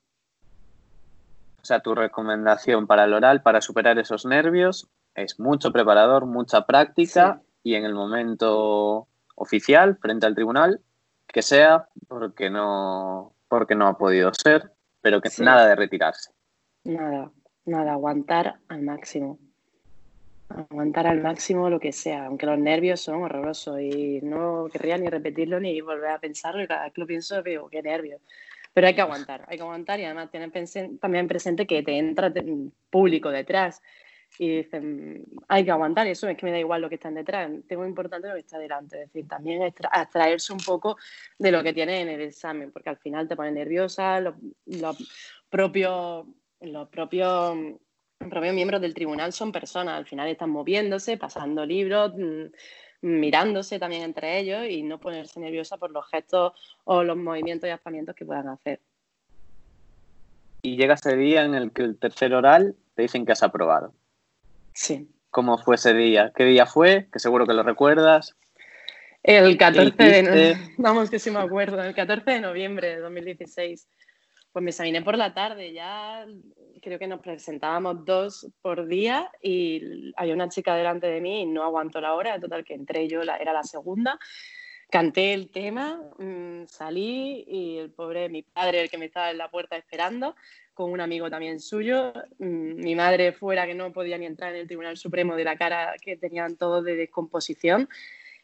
[1.62, 6.66] O sea, tu recomendación para el oral, para superar esos nervios, es mucho preparador, mucha
[6.66, 10.82] práctica y en el momento oficial, frente al tribunal,
[11.28, 16.32] que sea porque no, porque no ha podido ser, pero que nada de retirarse.
[16.86, 17.32] Nada.
[17.66, 19.38] nada, aguantar al máximo.
[20.50, 25.08] Aguantar al máximo lo que sea, aunque los nervios son horrorosos y no querría ni
[25.08, 28.22] repetirlo ni volver a pensarlo y cada vez que lo pienso veo qué nervios.
[28.74, 30.52] Pero hay que aguantar, hay que aguantar y además tener
[31.00, 32.32] también presente que te entra
[32.90, 33.82] público detrás
[34.38, 37.16] y dicen, hay que aguantar y eso es que me da igual lo que están
[37.16, 40.98] detrás, tengo importante lo que está delante, es decir, también abstraerse un poco
[41.38, 44.36] de lo que tiene en el examen, porque al final te pone nerviosa, los,
[45.50, 46.28] propios,
[46.62, 47.58] los propios,
[48.28, 52.46] propios miembros del tribunal son personas, al final están moviéndose, pasando libros, mm,
[53.02, 56.54] mirándose también entre ellos y no ponerse nerviosa por los gestos
[56.84, 58.82] o los movimientos y aspamientos que puedan hacer.
[60.62, 63.94] Y llega ese día en el que el tercer oral te dicen que has aprobado.
[64.74, 65.10] Sí.
[65.30, 66.34] ¿Cómo fue ese día?
[66.36, 67.08] ¿Qué día fue?
[67.14, 68.36] Que seguro que lo recuerdas.
[69.24, 73.88] El 14 de vamos que sí me acuerdo, el 14 de noviembre de 2016.
[74.52, 76.26] Pues me examiné por la tarde, ya
[76.80, 81.46] creo que nos presentábamos dos por día y había una chica delante de mí y
[81.46, 84.20] no aguantó la hora, total que entré yo, era la segunda,
[84.90, 89.38] canté el tema, mm, salí y el pobre, mi padre, el que me estaba en
[89.38, 90.36] la puerta esperando,
[90.74, 94.62] con un amigo también suyo, mm, mi madre fuera que no podía ni entrar en
[94.62, 97.90] el Tribunal Supremo de la cara que tenían todos de descomposición,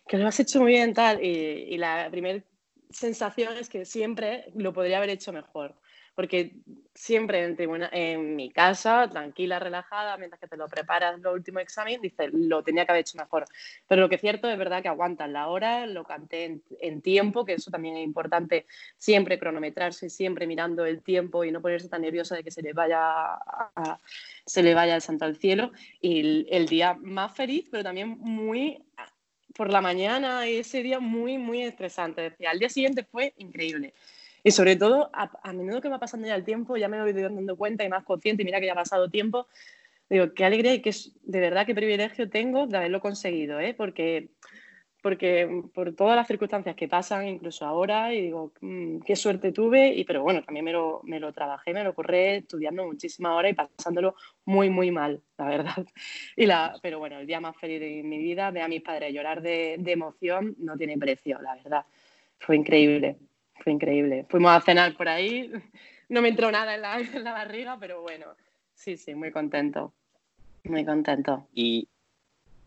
[0.08, 2.43] que lo has hecho muy bien tal, y, y la primera
[2.91, 5.76] sensación es que siempre lo podría haber hecho mejor
[6.15, 6.56] porque
[6.93, 7.58] siempre en,
[7.91, 12.63] en mi casa, tranquila, relajada, mientras que te lo preparas el último examen, dices, lo
[12.63, 13.45] tenía que haber hecho mejor.
[13.86, 17.43] Pero lo que es cierto es verdad que aguantan la hora, lo canté en, tiempo,
[17.43, 18.65] que eso también es importante,
[18.97, 22.71] siempre cronometrarse, siempre mirando el tiempo y no ponerse tan nerviosa de que se le
[22.71, 23.38] vaya,
[24.45, 25.71] se le vaya el santo al cielo.
[25.99, 28.82] Y el, el día más feliz, pero también muy
[29.54, 32.36] por la mañana, ese día muy, muy estresante.
[32.45, 33.93] Al día siguiente fue increíble.
[34.45, 37.58] Y sobre todo, a, menudo que va pasando ya el tiempo, ya me voy dando
[37.58, 39.47] cuenta y más consciente, y mira que ya ha pasado tiempo,
[40.08, 40.91] digo, qué alegría y qué,
[41.23, 43.73] de verdad qué privilegio tengo de haberlo conseguido, ¿eh?
[43.73, 44.29] porque,
[45.01, 49.88] porque por todas las circunstancias que pasan, incluso ahora, y digo, mm, qué suerte tuve,
[49.95, 53.51] y, pero bueno, también me lo, me lo trabajé, me lo corré estudiando muchísimas horas
[53.51, 54.13] y pasándolo
[54.45, 55.73] muy, muy mal, la verdad.
[56.36, 59.12] Y la, pero bueno, el día más feliz de mi vida, ver a mis padres
[59.12, 61.84] llorar de, de emoción, no tiene precio, la verdad.
[62.38, 63.17] Fue increíble
[63.63, 64.26] fue increíble.
[64.30, 65.52] Fuimos a cenar por ahí,
[66.10, 68.28] no me entró nada en la, en la barriga, pero bueno,
[68.74, 69.94] sí, sí, muy contento,
[70.63, 71.48] muy contento.
[71.54, 71.88] Y,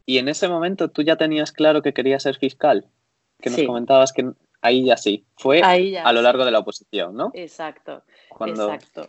[0.07, 2.87] y, en ese momento tú ya tenías claro que querías ser fiscal,
[3.41, 7.31] que nos comentabas que ahí ya sí, fue a lo largo de la oposición, ¿no?
[7.35, 8.03] Exacto,
[8.41, 9.09] exacto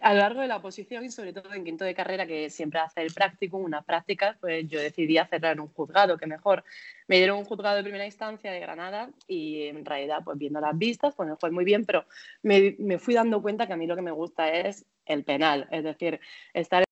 [0.00, 2.80] a lo largo de la oposición y sobre todo en quinto de carrera, que siempre
[2.80, 6.64] hace el práctico, unas prácticas, pues yo decidí hacerlo en un juzgado, que mejor.
[7.08, 10.76] Me dieron un juzgado de primera instancia de Granada y en realidad, pues viendo las
[10.76, 12.04] vistas, pues me fue muy bien, pero
[12.42, 15.68] me, me fui dando cuenta que a mí lo que me gusta es el penal,
[15.70, 16.20] es decir,
[16.54, 16.84] estar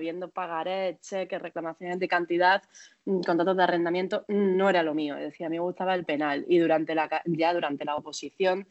[0.00, 2.62] viendo pagarés, cheques, reclamaciones de cantidad,
[3.04, 5.14] mm, contratos de arrendamiento, no era lo mío.
[5.16, 8.66] Decir, a mí me gustaba el penal y durante la, ya durante la oposición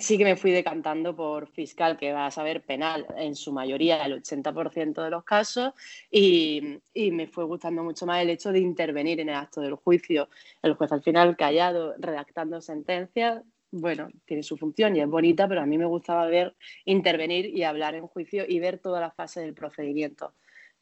[0.00, 4.04] sí que me fui decantando por fiscal, que va a saber penal en su mayoría,
[4.04, 5.72] el 80% de los casos,
[6.10, 6.80] y,
[7.12, 10.28] me fue gustando mucho más el hecho de intervenir en el acto del juicio.
[10.62, 15.60] El juez al final callado, redactando sentencias, bueno, tiene su función y es bonita, pero
[15.60, 19.40] a mí me gustaba ver intervenir y hablar en juicio y ver toda la fase
[19.40, 20.32] del procedimiento,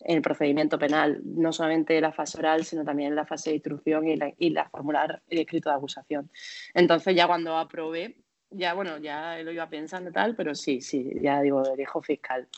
[0.00, 4.16] el procedimiento penal, no solamente la fase oral, sino también la fase de instrucción y
[4.16, 6.30] la, y la formular el escrito de acusación.
[6.74, 8.16] Entonces ya cuando aprobé,
[8.54, 12.48] ya, bueno, ya lo iba pensando tal, pero sí, sí, ya digo, elijo fiscal,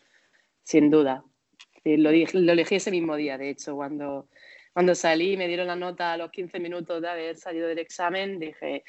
[0.63, 1.25] sin duda.
[1.85, 4.29] lo, lo elegí ese mismo día, de hecho, cuando,
[4.73, 8.39] cuando salí me dieron la nota a los 15 minutos de haber salido del examen,
[8.39, 8.85] dije,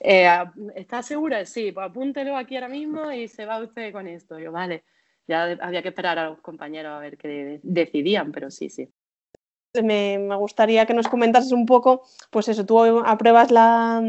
[0.00, 0.28] eh,
[0.74, 1.44] ¿está segura?
[1.46, 4.38] Sí, pues apúntelo aquí ahora mismo y se va usted con esto.
[4.38, 4.84] Yo, vale,
[5.26, 8.88] ya había que esperar a los compañeros a ver qué decidían, pero sí, sí.
[9.82, 14.02] Me, me gustaría que nos comentases un poco, pues eso, tú apruebas la,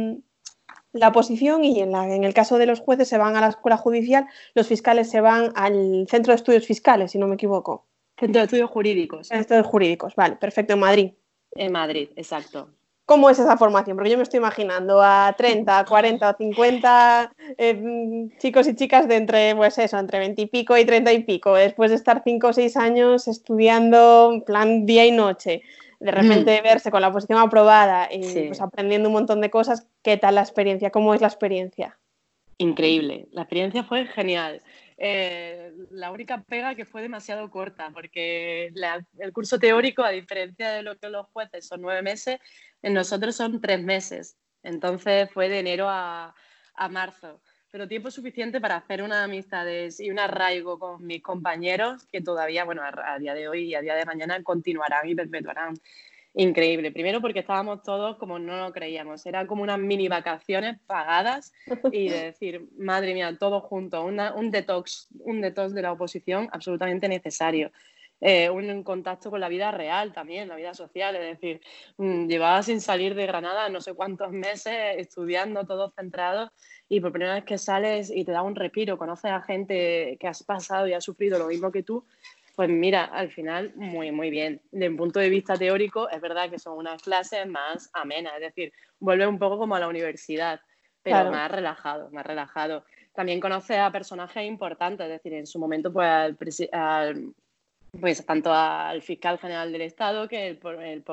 [0.94, 3.78] la posición y en, en, el caso de los jueces se van a la escuela
[3.78, 7.86] judicial, los fiscales se van al centro de estudios fiscales, si no me equivoco.
[8.20, 9.28] Centro de estudios jurídicos.
[9.28, 11.12] Centro de jurídicos, vale, perfecto, en Madrid.
[11.56, 12.70] En Madrid, exacto.
[13.06, 13.98] ¿Cómo es esa formación?
[13.98, 19.18] Porque yo me estoy imaginando a 30, 40 o 50 eh, chicos y chicas de
[19.18, 22.48] entre, pues eso, entre 20 y pico y 30 y pico, después de estar 5
[22.48, 25.62] o 6 años estudiando plan día y noche,
[26.02, 30.18] de repente verse con la posición aprobada y pues, aprendiendo un montón de cosas, ¿qué
[30.18, 30.90] tal la experiencia?
[30.90, 32.00] ¿Cómo es la experiencia?
[32.58, 34.64] Increíble, la experiencia fue genial.
[34.98, 38.72] Eh, la única pega que fue demasiado corta, porque
[39.20, 42.40] el curso teórico, a diferencia de lo que los jueces son nueve meses,
[42.82, 44.38] en nosotros son tres meses.
[44.64, 46.34] Entonces fue de enero a,
[46.74, 47.42] a marzo.
[47.72, 52.66] Pero tiempo suficiente para hacer unas amistades y un arraigo con mis compañeros que todavía,
[52.66, 55.76] bueno, a, día de hoy y a día de mañana continuarán y perpetuarán.
[56.34, 56.92] Increíble.
[56.92, 59.26] Primero porque estábamos todos como no lo creíamos.
[59.26, 61.54] Eran como unas mini vacaciones pagadas
[61.92, 67.08] y de decir, madre mía, todos juntos, un detox, un detox de la oposición absolutamente
[67.08, 67.72] necesario.
[68.24, 71.60] Eh, un contacto con la vida real también, la vida social, es decir,
[71.98, 76.52] mm, llevaba sin salir de Granada no sé cuántos meses estudiando, todos centrados,
[76.88, 80.28] y por primera vez que sales y te da un respiro, conoces a gente que
[80.28, 82.06] has pasado y ha sufrido lo mismo que tú,
[82.56, 84.62] pues mira, al final muy, muy bien.
[84.72, 88.42] De un punto de vista teórico, es verdad que son unas clases más amenas, es
[88.42, 90.62] decir, vuelve un poco como a la universidad,
[91.02, 92.86] pero más relajado, más relajado.
[93.14, 97.34] También conoces a personajes importantes, es decir, en su momento, pues al,
[98.00, 101.04] pues tanto al fiscal general del Estado, que el,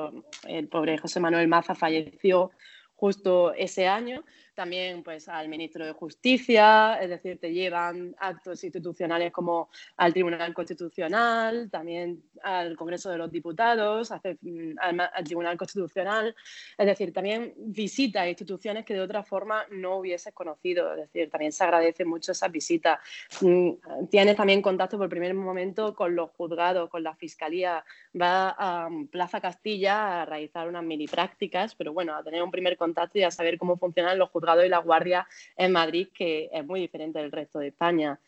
[0.47, 2.51] el, pobre José Manuel Maza falleció
[2.95, 4.23] justo ese año,
[4.59, 10.53] también pues al ministro de Justicia, es decir, te llevan actos institucionales como al Tribunal
[10.53, 16.35] Constitucional, también al Congreso de los Diputados, mm, al, Tribunal Constitucional,
[16.77, 21.53] es decir, también visita instituciones que de otra forma no hubieses conocido, es decir, también
[21.53, 22.99] se agradece mucho esa visita.
[23.39, 28.89] Mm, tienes también contacto por primer momento con los juzgados, con la Fiscalía, va a
[28.89, 33.19] mm, Plaza Castilla a realizar unas mini prácticas, pero bueno, a tener un primer contacto
[33.19, 36.79] y a saber cómo funcionan los juzgados y la Guardia en Madrid, que es muy
[36.79, 38.19] diferente del resto de España.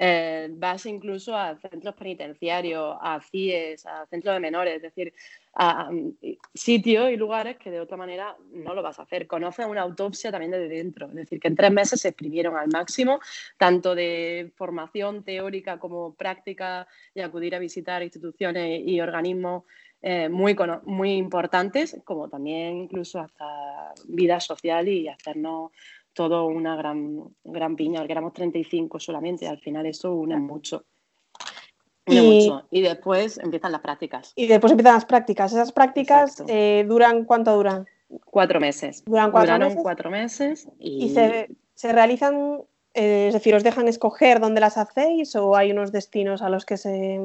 [0.00, 5.12] Eh, vas incluso a centros penitenciarios, a CIES, a centros de menores, es decir,
[5.54, 5.90] a,
[6.54, 9.26] sitios y lugares que de otra manera no lo vas a hacer.
[9.26, 12.68] Conoces una autopsia también desde dentro, es decir, que en tres meses se exprimieron al
[12.68, 13.18] máximo,
[13.56, 19.64] tanto de formación teórica como práctica y acudir a visitar instituciones y organismos
[20.00, 25.72] eh, muy, muy importantes, como también incluso hasta vida social y hacernos
[26.12, 30.84] todo una gran, gran piña, que éramos 35 solamente, al final eso une mucho.
[32.06, 32.66] y, mucho.
[32.70, 34.32] y después empiezan las prácticas.
[34.36, 35.52] Y después empiezan las prácticas.
[35.52, 37.86] ¿Esas prácticas eh, duran cuánto duran?
[38.24, 39.04] Cuatro meses.
[39.04, 39.82] Duran cuatro Duraron meses.
[39.82, 40.68] cuatro meses.
[40.78, 42.62] Y, se, se, realizan,
[42.94, 46.64] eh, es decir, ¿os dejan escoger dónde las hacéis o hay unos destinos a los
[46.64, 47.20] que se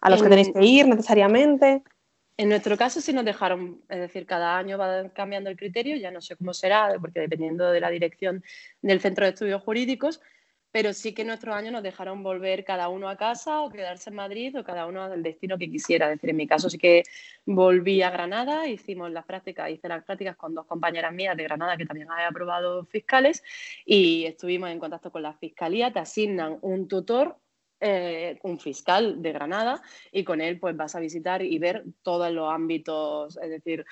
[0.00, 1.82] a los que tenéis que ir necesariamente?
[2.36, 6.12] En nuestro caso sí nos dejaron, es decir, cada año va cambiando el criterio, ya
[6.12, 8.44] no sé cómo será, porque dependiendo de la dirección
[8.80, 10.20] del Centro de Estudios Jurídicos,
[10.70, 14.10] pero sí que en nuestro año nos dejaron volver cada uno a casa o quedarse
[14.10, 16.06] en Madrid o cada uno al destino que quisiera.
[16.06, 17.02] Es decir, en mi caso sí que
[17.46, 21.76] volví a Granada, hicimos las prácticas, hice las prácticas con dos compañeras mías de Granada
[21.76, 23.42] que también habían aprobado fiscales
[23.84, 27.36] y estuvimos en contacto con la fiscalía, te asignan un tutor
[27.80, 29.80] eh, un fiscal de Granada
[30.12, 33.84] y con él pues vas a visitar y ver todos los ámbitos, es decir,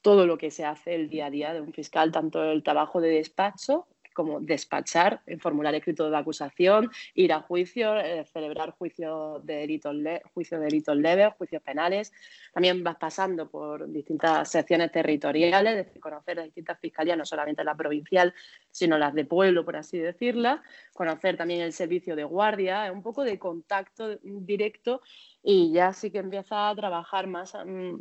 [0.00, 3.00] todo lo que se hace el día a día de un fiscal, tanto el trabajo
[3.00, 9.56] de despacho como despachar, formular escrito de acusación, ir a juicio, eh, celebrar juicios de
[9.56, 12.12] delitos, de delitos leves, juicios penales.
[12.52, 17.62] También vas pasando por distintas secciones territoriales, es decir, conocer las distintas fiscalías, no solamente
[17.64, 18.32] la provincial,
[18.70, 20.62] sino las de pueblo, por así decirla.
[20.94, 25.02] Conocer también el servicio de guardia, un poco de contacto directo
[25.42, 27.96] y ya sí que empieza a trabajar más, mm,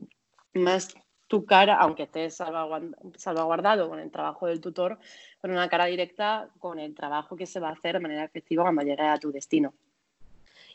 [0.54, 0.95] más
[1.27, 4.99] tu cara, aunque estés salvaguardado con el trabajo del tutor,
[5.41, 8.63] con una cara directa con el trabajo que se va a hacer de manera efectiva
[8.63, 9.73] cuando llegue a tu destino.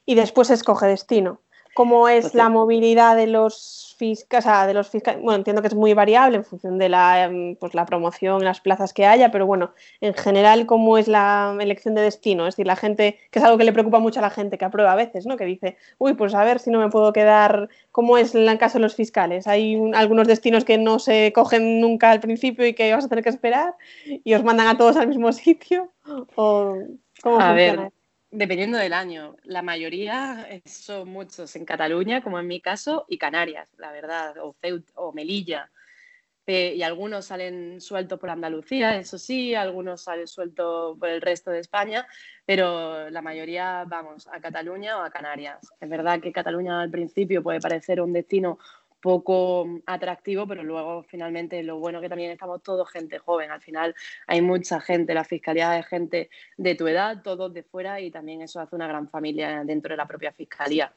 [0.04, 1.42] Y después escoge destino
[1.74, 5.92] cómo es la movilidad de los fiscales, de los fiscales, bueno, entiendo que es muy
[5.92, 9.72] variable en función de la, em, pues, la promoción, las plazas que haya, pero bueno,
[10.00, 12.46] en general, ¿cómo es la elección de destino?
[12.46, 14.64] Es decir, la gente, que es algo que le preocupa mucho a la gente que
[14.64, 15.36] aprueba a veces, ¿no?
[15.36, 18.78] Que dice, uy, pues a ver si no me puedo quedar, ¿cómo es el caso
[18.78, 19.46] de los fiscales?
[19.46, 23.24] ¿Hay algunos destinos que no se cogen nunca al principio y que vas a tener
[23.24, 23.74] que esperar
[24.06, 25.92] y os mandan a todos al mismo sitio?
[26.36, 26.76] ¿O
[27.22, 27.92] cómo a Ver
[28.30, 33.68] Dependiendo del año, la mayoría son muchos en Cataluña, como en mi caso, y Canarias,
[33.78, 35.70] la verdad, o Ceuta o Melilla.
[36.46, 41.60] y algunos salen sueltos por Andalucía, eso sí, algunos salen sueltos por el resto de
[41.60, 42.06] España,
[42.44, 45.66] pero la mayoría vamos a Cataluña o a Canarias.
[45.80, 48.58] Es verdad que Cataluña al principio puede parecer un destino
[49.00, 53.94] poco atractivo, pero luego finalmente lo bueno que también estamos todos gente joven, al final
[54.26, 58.42] hay mucha gente, la fiscalía de gente de tu edad, todos de fuera y también
[58.42, 60.92] eso hace una gran familia dentro de la propia fiscalía.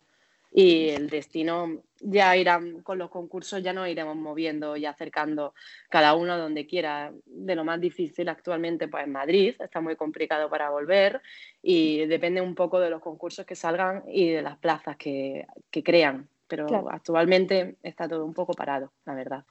[0.53, 5.53] Y el destino ya irán con los concursos, ya nos iremos moviendo y acercando
[5.89, 7.13] cada uno donde quiera.
[7.25, 11.21] De lo más difícil actualmente, pues en Madrid, está muy complicado para volver
[11.61, 15.83] y depende un poco de los concursos que salgan y de las plazas que, que
[15.83, 19.45] crean pero actualmente está todo un poco parado, la verdad.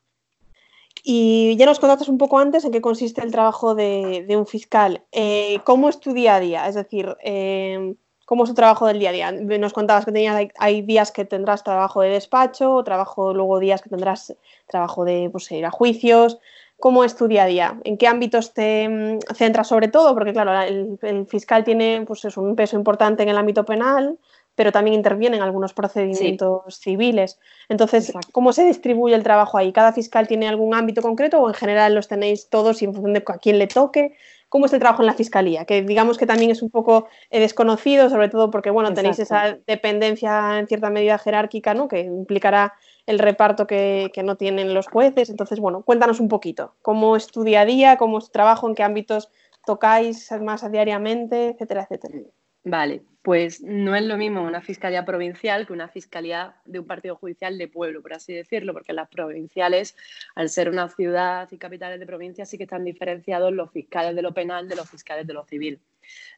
[1.02, 5.02] Y ya nos contaste un poco antes en qué consiste el trabajo de, un fiscal.
[5.10, 6.68] Eh, ¿Cómo es tu día a día?
[6.68, 7.94] Es decir, eh,
[8.26, 9.32] ¿cómo es tu trabajo del día a día?
[9.32, 13.88] Nos contabas que tenías, hay, días que tendrás trabajo de despacho, trabajo, luego días que
[13.88, 14.36] tendrás
[14.66, 16.38] trabajo de pues, ir a juicios.
[16.78, 17.80] ¿Cómo es tu día a día?
[17.84, 20.12] ¿En qué ámbitos te mm, centras sobre todo?
[20.12, 24.18] Porque claro, el, fiscal tiene pues, un peso importante en el ámbito penal,
[24.54, 27.38] pero también interviene en algunos procedimientos civiles.
[27.68, 29.72] Entonces, ¿cómo se distribuye el trabajo ahí?
[29.72, 33.14] ¿Cada fiscal tiene algún ámbito concreto o en general los tenéis todos y en función
[33.14, 34.16] de a quién le toque?
[34.50, 35.64] ¿Cómo es el trabajo en la fiscalía?
[35.64, 39.56] Que digamos que también es un poco eh, desconocido, sobre todo porque bueno, tenéis esa
[39.66, 41.86] dependencia en cierta medida jerárquica, ¿no?
[41.86, 42.74] Que implicará
[43.06, 45.30] el reparto que, que, no tienen los jueces.
[45.30, 46.74] Entonces, bueno, cuéntanos un poquito.
[46.82, 47.96] ¿Cómo es tu día a día?
[47.96, 48.68] ¿Cómo es tu trabajo?
[48.68, 49.30] ¿En qué ámbitos
[49.64, 51.50] tocáis más diariamente?
[51.50, 52.18] Etcétera, etcétera.
[52.64, 57.16] Vale, pues no es lo mismo una fiscalía provincial que una fiscalía de un partido
[57.16, 59.94] judicial de pueblo, por así decirlo, porque las provinciales,
[60.34, 64.22] al ser una ciudad y capitales de provincia, sí que están diferenciados los fiscales de
[64.22, 65.80] lo penal de los fiscales de lo civil.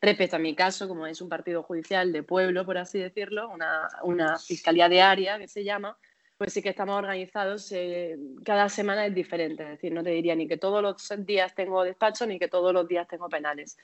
[0.01, 4.39] Respecto a mi caso, como es un partido judicial de pueblo, por así decirlo, una,
[4.39, 5.97] fiscalía de área que se llama,
[6.37, 10.35] pues sí que estamos organizados, eh, cada semana es diferente, es decir, no te diría
[10.35, 13.79] ni que todos los días tengo despacho ni que todos los días tengo penales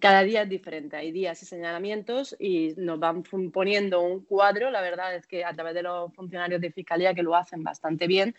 [0.00, 4.80] cada día es diferente, hay días y señalamientos y nos van poniendo un cuadro, la
[4.80, 8.34] verdad es que a través de los funcionarios de fiscalía que lo hacen bastante bien,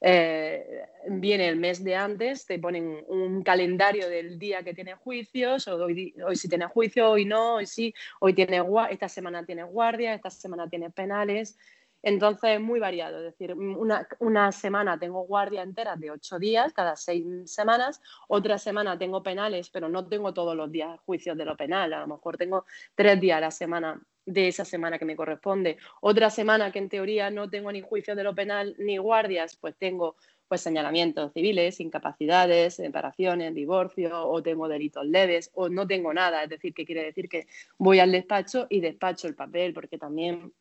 [0.00, 5.66] eh, viene el mes de antes, te ponen un calendario del día que tiene juicios,
[5.68, 10.14] o hoy, sí tiene juicio, hoy no, hoy sí, hoy tiene esta semana tiene guardia,
[10.14, 11.56] esta semana tiene penales,
[12.04, 16.96] entonces es muy variado, es decir, una, semana tengo guardia entera de ocho días, cada
[16.96, 21.56] seis semanas, otra semana tengo penales, pero no tengo todos los días juicios de lo
[21.56, 25.16] penal, a lo mejor tengo tres días a la semana de esa semana que me
[25.16, 25.78] corresponde.
[26.00, 29.74] Otra semana que en teoría no tengo ni juicios de lo penal ni guardias, pues
[29.76, 36.42] tengo pues señalamientos civiles, incapacidades, separaciones, divorcio, o tengo delitos leves, o no tengo nada.
[36.44, 37.46] Es decir, que quiere decir que
[37.78, 40.52] voy al despacho y despacho el papel, porque también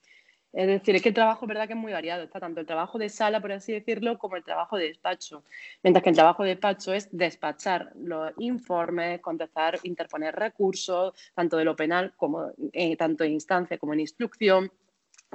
[0.54, 2.24] es decir, es que el trabajo, verdad que es muy variado.
[2.24, 5.44] Está tanto el trabajo de sala, por así decirlo, como el trabajo de despacho.
[5.82, 11.66] Mientras que el trabajo de despacho es despachar los informes, contestar, interponer recursos, tanto de
[11.66, 14.72] lo penal como eh, tanto en instancia como en instrucción,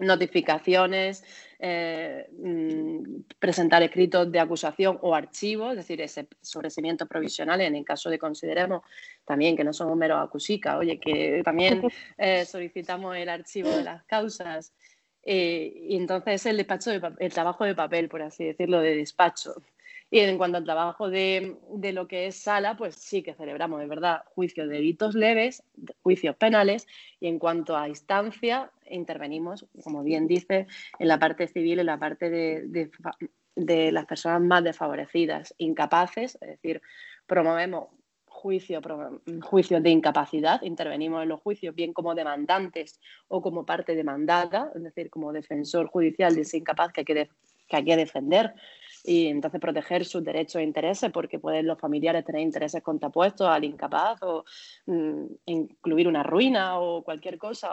[0.01, 1.25] notificaciones,
[1.59, 7.85] eh, mm, presentar escritos de acusación o archivos, es decir, ese sobrecimiento provisional en el
[7.85, 8.83] caso de consideremos
[9.25, 11.83] también que no somos meros acusicas, oye, que también
[12.19, 14.73] eh, solicitamos el archivo de las causas
[15.31, 19.57] eh, y entonces el despacho el trabajo de papel, por así decirlo, de despacho.
[20.11, 23.79] Y en cuanto al trabajo de, de, lo que es sala, pues sí que celebramos,
[23.79, 25.63] de verdad, juicios de delitos leves,
[26.03, 26.87] juicios penales,
[27.21, 30.67] y en cuanto a instancia, intervenimos, como bien dice,
[30.99, 32.91] en la parte civil, en la parte de, de,
[33.55, 36.81] de las personas más desfavorecidas, incapaces, es decir,
[37.27, 37.89] promovemos
[38.39, 38.81] juicio,
[39.43, 44.83] juicios de incapacidad, intervenimos en los juicios bien como demandantes o como parte demandada, es
[44.83, 47.29] decir, como defensor judicial de ese incapaz que hay que,
[47.85, 48.55] que defender
[49.05, 53.65] y entonces proteger sus derechos e intereses porque pueden los familiares tener intereses contrapuestos al
[53.65, 54.45] incapaz o
[54.87, 57.71] mm, incluir una ruina o cualquier cosa.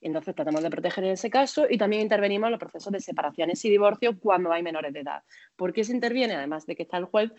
[0.00, 3.64] entonces tratamos de proteger en ese caso y también intervenimos en los procesos de separaciones
[3.64, 5.22] y divorcios cuando hay menores de edad.
[5.56, 6.34] ¿Por qué se interviene?
[6.34, 7.32] Además de que está el juez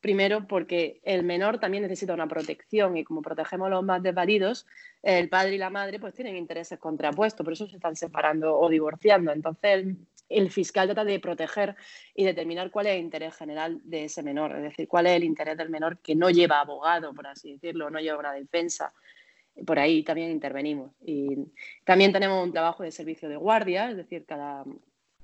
[0.00, 4.66] Primero, porque el menor también necesita una protección y como protegemos a los más desvalidos,
[5.02, 8.70] el padre y la madre pues tienen intereses contrapuestos, por eso se están separando o
[8.70, 9.30] divorciando.
[9.30, 9.94] Entonces,
[10.30, 11.76] el, fiscal trata de proteger
[12.14, 15.24] y determinar cuál es el interés general de ese menor, es decir, cuál es el
[15.24, 18.94] interés del menor que no lleva abogado, por así decirlo, no lleva una defensa.
[19.66, 20.92] Por ahí también intervenimos.
[21.04, 21.36] Y
[21.84, 24.64] también tenemos un trabajo de servicio de guardia, es decir, cada,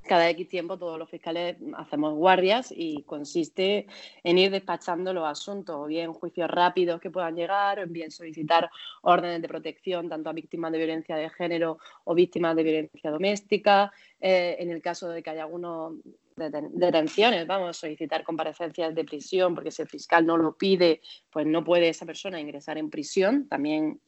[0.06, 3.86] cada X tiempo todos los fiscales hacemos guardias y consiste
[4.24, 8.70] en ir despachando los asuntos, o bien juicios rápidos que puedan llegar, o bien solicitar
[9.02, 13.92] órdenes de protección tanto a víctimas de violencia de género o víctimas de violencia doméstica.
[14.20, 15.94] Eh, en el caso de que haya algunos
[16.36, 21.00] detenciones, vamos, solicitar comparecencias de prisión, porque si el fiscal no lo pide,
[21.30, 23.48] pues no puede esa persona ingresar en prisión.
[23.48, 24.00] También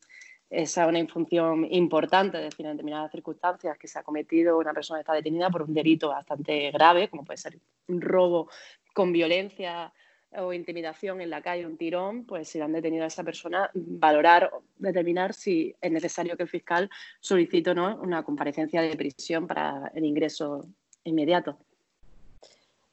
[0.51, 4.73] esa es una función importante, es decir, en determinadas circunstancias que se ha cometido una
[4.73, 8.49] persona está detenida por un delito bastante grave, como puede ser un robo
[8.95, 9.93] con violencia
[10.37, 14.51] o intimidación en la calle, un tirón, pues si han detenido a esa persona, valorar,
[14.77, 16.91] determinar si es necesario que el fiscal
[17.21, 20.67] solicite o no una comparecencia de prisión para el ingreso
[21.05, 21.59] inmediato.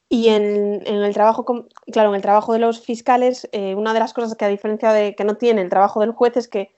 [0.08, 4.14] Y en, el trabajo, claro, en el trabajo de los fiscales, eh, una de las
[4.14, 6.76] cosas que a diferencia de que no tiene el trabajo del juez es que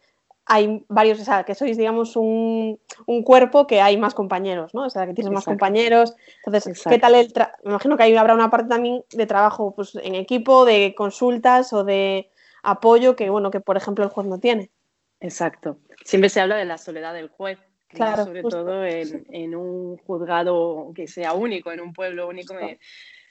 [0.49, 2.79] hay varios, o sea, que sois, digamos, un,
[3.23, 4.85] cuerpo que hay más compañeros, ¿no?
[4.85, 6.15] O sea, que tienes más compañeros.
[6.45, 7.33] Entonces, ¿qué tal el
[7.63, 11.73] Me imagino que ahí habrá una parte también de trabajo pues, en equipo, de consultas
[11.73, 12.31] o de
[12.63, 14.71] apoyo que, bueno, que por ejemplo el juez no tiene.
[15.19, 15.79] Exacto.
[16.05, 17.59] Siempre se habla de la soledad del juez.
[17.89, 22.79] Claro, sobre todo en, un juzgado que sea único, en un pueblo único, me,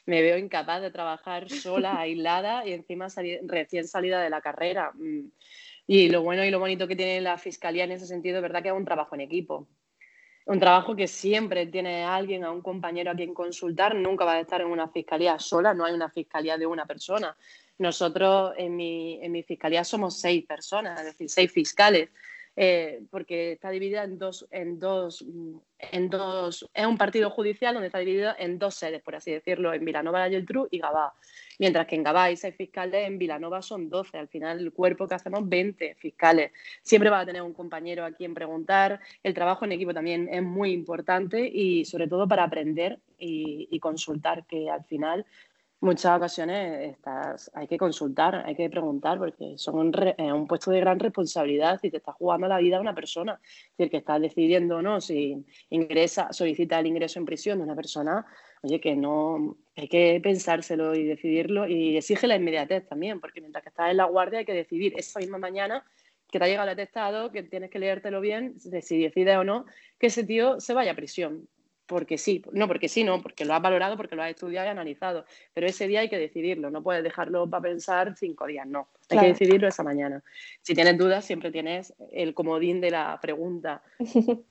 [0.07, 3.09] me, veo incapaz de trabajar sola, aislada y encima
[3.43, 4.93] recién salida de la carrera.
[5.87, 8.63] Y lo bueno y lo bonito que tiene la fiscalía en ese sentido es verdad
[8.63, 9.69] que es un trabajo en equipo.
[10.47, 14.35] Un trabajo que siempre tiene a alguien, a un compañero a quien consultar, nunca va
[14.35, 17.37] a estar en una fiscalía sola, no hay una fiscalía de una persona.
[17.79, 22.11] Nosotros en mi, en mi fiscalía somos seis personas, es decir, seis fiscales.
[22.59, 25.23] Eh, porque está dividida en dos, en dos,
[25.79, 29.75] en dos, es un partido judicial donde está dividido en dos sedes, por así decirlo,
[29.75, 31.13] en Vilanova, Geltrú y Gabá.
[31.59, 34.17] Mientras que en Gabá hay seis fiscales, en Vilanova son 12.
[34.17, 36.53] Al final, el cuerpo que hacemos, 20 fiscales.
[36.83, 39.01] Siempre va a tener un compañero a quien preguntar.
[39.23, 44.47] El trabajo en equipo también es muy importante y sobre todo para aprender y consultar,
[44.47, 45.25] que al final
[45.81, 50.99] muchas ocasiones estás, hay que consultar, hay que preguntar, porque son un, puesto de gran
[50.99, 53.41] responsabilidad y te está jugando la vida a una persona.
[53.43, 57.77] Es decir, que estás decidiendo no si ingresa, solicita el ingreso en prisión de una
[57.77, 58.27] persona,
[58.63, 63.63] oye, que no, hay que pensárselo y decidirlo y exige la inmediatez también, porque mientras
[63.63, 65.85] que estás en la guardia hay que decidir esa misma mañana
[66.31, 69.65] que te ha llegado el atestado, que tienes que leértelo bien, si decides o no,
[69.99, 71.49] que ese tío se vaya a prisión
[71.87, 74.71] porque sí, no porque sí, no, porque lo has valorado, porque lo has estudiado y
[74.71, 75.25] analizado,
[75.55, 79.19] pero ese día hay que decidirlo, no puedes dejarlo para pensar cinco días, no, hay
[79.19, 80.23] que decidirlo esa mañana.
[80.63, 83.83] Si tienes dudas, siempre tienes el comodín de la pregunta.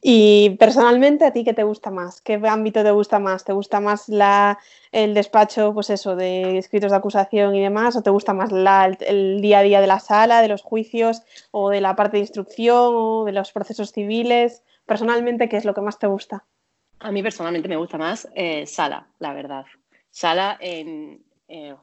[0.00, 2.20] y personalmente, ¿a ti qué te gusta más?
[2.20, 3.44] ¿Qué ámbito te gusta más?
[3.44, 4.58] ¿Te gusta más la,
[4.92, 7.96] el despacho, pues eso, de escritos de acusación y demás?
[7.96, 11.70] ¿O te gusta más el día a día de la sala, de los juicios, o
[11.70, 14.62] de la parte de instrucción, o de los procesos civiles?
[14.90, 16.44] Personalmente, ¿qué es lo que más te gusta?
[16.98, 19.64] A mí personalmente me gusta más eh, sala, la verdad.
[20.10, 21.76] Sala en, en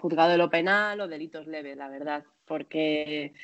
[0.00, 3.34] juzgado de lo penal o delitos leves, la verdad, porque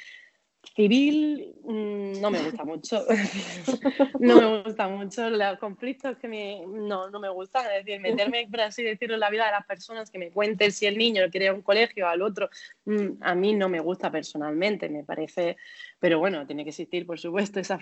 [0.64, 3.04] Civil mm, no me gusta mucho.
[4.20, 5.28] no me gusta mucho.
[5.28, 7.66] Los conflictos que me, no, no me gustan.
[7.66, 10.72] Es decir, meterme, por así decirlo, en la vida de las personas, que me cuenten
[10.72, 12.48] si el niño quiere a un colegio o al otro,
[12.84, 14.88] mm, a mí no me gusta personalmente.
[14.88, 15.56] Me parece.
[15.98, 17.78] Pero bueno, tiene que existir, por supuesto, esa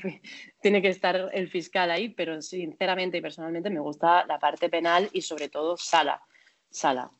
[0.60, 5.08] tiene que estar el fiscal ahí, pero sinceramente y personalmente me gusta la parte penal
[5.12, 6.22] y sobre todo sala.
[6.70, 7.10] Sala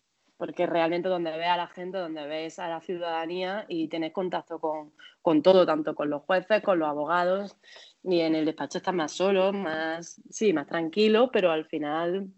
[0.41, 4.59] porque realmente donde ves a la gente, donde ves a la ciudadanía y tienes contacto
[4.59, 7.59] con, todo, tanto con los jueces, con los abogados,
[8.03, 12.29] y en el despacho estás más solo, más, sí, más tranquilo, pero al final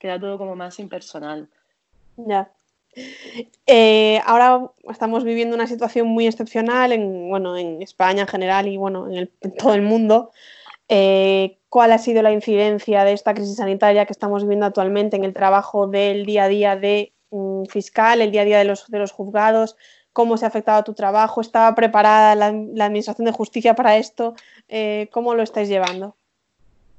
[0.00, 1.48] queda todo como más impersonal.
[2.16, 2.50] Ya.
[3.66, 8.76] Eh, ahora estamos viviendo una situación muy excepcional en, bueno, en España en general y
[8.78, 10.32] bueno, en, todo el mundo.
[10.88, 15.22] Eh, ¿Cuál ha sido la incidencia de esta crisis sanitaria que estamos viviendo actualmente en
[15.22, 17.13] el trabajo del día a día de
[17.68, 19.76] fiscal, el día a día de los, de los juzgados,
[20.14, 24.34] cómo se ha afectado tu trabajo, estaba preparada la, Administración de Justicia para esto,
[24.68, 26.16] eh, ¿cómo lo estáis llevando?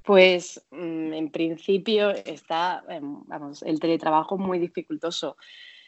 [0.04, 5.38] Pues mm, en principio está, em, vamos, el teletrabajo muy dificultoso.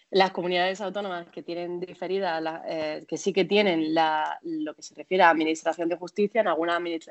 [0.10, 5.24] Las comunidades autónomas que tienen diferida, eh, que sí que tienen lo que se refiere
[5.24, 6.48] a administración de justicia, en,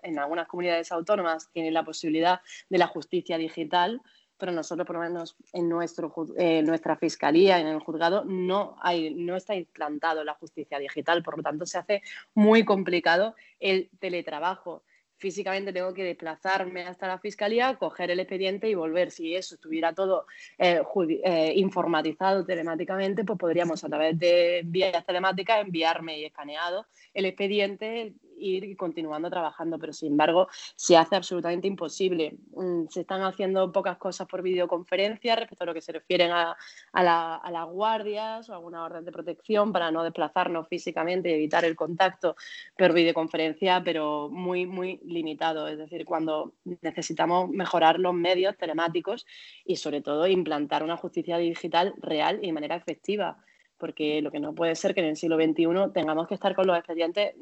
[0.03, 4.01] en algunas comunidades autónomas tienen la posibilidad de la justicia digital,
[4.39, 9.15] pero nosotros, por lo menos en nuestro, eh, nuestra fiscalía, en el juzgado, no, hay,
[9.15, 12.03] no está implantado la justicia digital, por lo tanto se hace
[12.35, 14.83] muy complicado el teletrabajo.
[15.19, 19.11] Físicamente tengo que desplazarme hasta la fiscalía, coger el expediente y volver.
[19.11, 20.27] Si eso estuviera todo
[20.59, 20.83] eh,
[21.25, 28.13] eh, informatizado telemáticamente, pues podríamos a través de vías telemáticas enviarme y escaneado el expediente,
[28.39, 32.37] ir continuando trabajando, pero sin embargo se hace absolutamente imposible.
[32.55, 36.57] Mm, se están haciendo pocas cosas por videoconferencia respecto a lo que se refieren a,
[36.93, 42.37] las guardias o alguna orden de protección para no desplazarnos físicamente y evitar el contacto
[42.77, 45.69] por videoconferencia, pero muy, muy limitado.
[45.69, 49.27] Es decir, cuando necesitamos mejorar los medios telemáticos
[49.65, 53.39] y sobre todo implantar una justicia digital real y de manera efectiva
[53.79, 56.67] porque lo que no puede ser que en el siglo XXI tengamos que estar con
[56.67, 57.35] los expedientes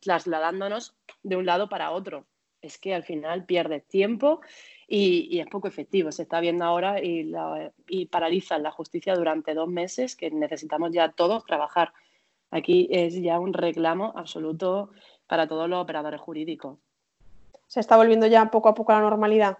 [0.00, 2.26] trasladándonos de un lado para otro.
[2.60, 4.40] Es que al final pierdes tiempo
[4.86, 6.12] y, es poco efectivo.
[6.12, 10.92] Se está viendo ahora y, la, y paralizan la justicia durante dos meses que necesitamos
[10.92, 11.92] ya todos trabajar.
[12.50, 14.90] Aquí es ya un reclamo absoluto
[15.26, 16.78] para todos los operadores jurídicos.
[17.66, 19.58] ¿Se está volviendo ya poco a poco a la normalidad?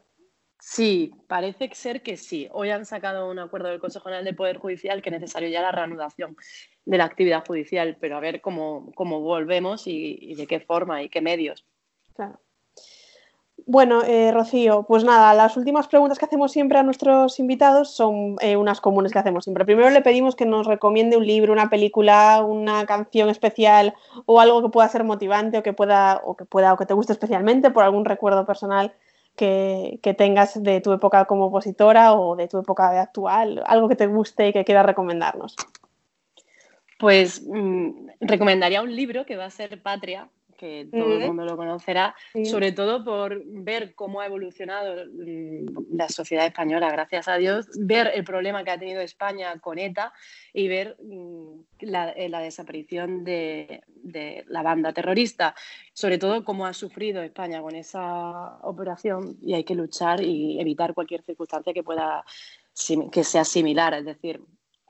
[0.64, 2.48] Sí, parece ser que sí.
[2.52, 5.60] Hoy han sacado un acuerdo del Consejo General del Poder Judicial que es necesario ya
[5.60, 6.36] la reanudación
[6.84, 11.08] de la actividad judicial, pero a ver cómo, cómo volvemos y, de qué forma y
[11.08, 11.66] qué medios.
[12.14, 12.38] Claro.
[13.66, 18.36] Bueno, eh, Rocío, pues nada, las últimas preguntas que hacemos siempre a nuestros invitados son
[18.40, 19.64] eh, unas comunes que hacemos siempre.
[19.64, 23.94] Primero le pedimos que nos recomiende un libro, una película, una canción especial
[24.26, 26.94] o algo que pueda ser motivante o que pueda o que pueda o que te
[26.94, 28.94] guste especialmente por algún recuerdo personal
[29.36, 33.96] que, tengas de tu época como opositora o de tu época de actual, algo que
[33.96, 35.56] te guste y que quieras recomendarnos.
[36.98, 40.28] Pues mmm, recomendaría un libro que va a ser Patria,
[40.62, 42.44] que todo el mundo lo conocerá, sí.
[42.44, 48.12] sobre todo por ver cómo ha evolucionado mm, la sociedad española, gracias a Dios, ver
[48.14, 50.12] el problema que ha tenido España con ETA
[50.52, 55.56] y ver mm, la, eh, la, desaparición de, de, la banda terrorista,
[55.94, 60.94] sobre todo cómo ha sufrido España con esa operación y hay que luchar y evitar
[60.94, 62.24] cualquier circunstancia que pueda
[63.10, 64.40] que sea similar, es decir,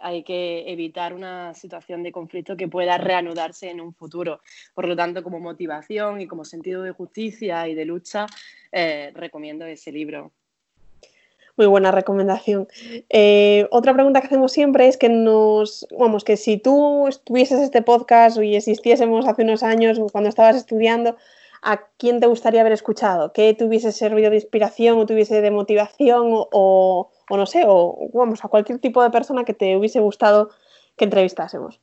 [0.03, 4.41] hay que evitar una situación de conflicto que pueda reanudarse en un futuro.
[4.75, 8.27] Por lo tanto, como motivación y como sentido de justicia y de lucha,
[8.73, 10.33] eh, recomiendo ese libro.
[11.57, 12.67] Muy buena recomendación.
[13.11, 17.83] Eh, otra pregunta que hacemos siempre es que nos, vamos, que si tú estuvieses este
[17.83, 21.17] podcast y existiésemos hace unos años cuando estabas estudiando,
[21.61, 23.33] ¿a quién te gustaría haber escuchado?
[23.35, 28.11] ¿Qué te hubiese servido de inspiración o tuviese de motivación o, o no sé, o
[28.13, 30.51] vamos, a cualquier tipo de persona que te hubiese gustado
[30.97, 31.81] que entrevistásemos?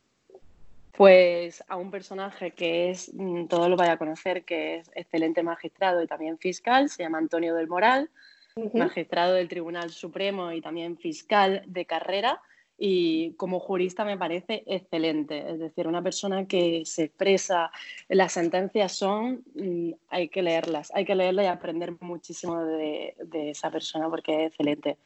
[0.99, 5.43] Pues a un personaje que es, mm, todo lo vaya a conocer, que es excelente
[5.43, 8.09] magistrado y también fiscal, se llama Antonio del Moral,
[8.57, 8.77] uh -huh.
[8.77, 12.41] magistrado del Tribunal Supremo y también fiscal de carrera.
[12.77, 17.71] Y como jurista me parece excelente, es decir, una persona que se expresa,
[18.09, 23.51] las sentencias son, mm, hay que leerlas, hay que leerlas y aprender muchísimo de, de
[23.51, 24.97] esa persona porque es excelente.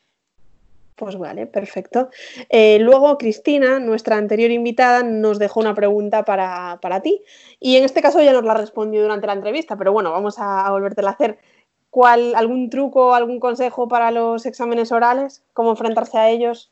[0.96, 2.10] Pues vale, perfecto.
[2.50, 7.22] Eh, luego, Cristina, nuestra anterior invitada, nos dejó una pregunta para, para, ti
[7.60, 10.66] y en este caso ya nos la respondió durante la entrevista, pero bueno, vamos a,
[10.66, 11.40] a volvértela a hacer.
[11.90, 15.44] ¿Cuál, ¿Algún truco, algún consejo para los exámenes orales?
[15.54, 16.72] ¿Cómo enfrentarse a ellos?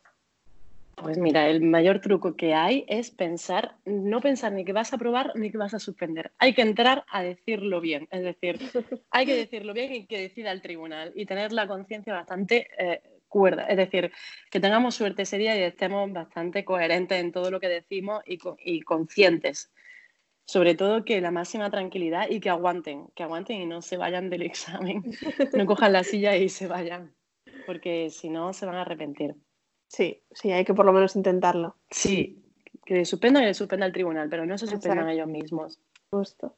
[1.01, 4.97] Pues mira, el mayor truco que hay es pensar, no pensar ni que vas a
[4.97, 6.31] aprobar ni que vas a suspender.
[6.37, 8.59] Hay que entrar a decirlo bien, es decir,
[9.09, 13.01] hay que decirlo bien y que decida el tribunal y tener la conciencia bastante eh,
[13.31, 13.63] cuerda.
[13.63, 14.11] Es decir,
[14.51, 18.37] que tengamos suerte ese día y estemos bastante coherentes en todo lo que decimos y,
[18.59, 19.71] y conscientes.
[20.45, 24.29] Sobre todo que la máxima tranquilidad y que aguanten, que aguanten y no se vayan
[24.29, 25.01] del examen,
[25.53, 27.15] no cojan la silla y se vayan,
[27.65, 29.35] porque si no se van a arrepentir.
[29.87, 31.77] Sí, sí, hay que por lo menos intentarlo.
[31.89, 32.43] Sí,
[32.85, 35.13] que le suspendan y le suspenda el tribunal, pero no se suspendan Exacto.
[35.13, 35.79] ellos mismos.
[36.11, 36.57] Justo.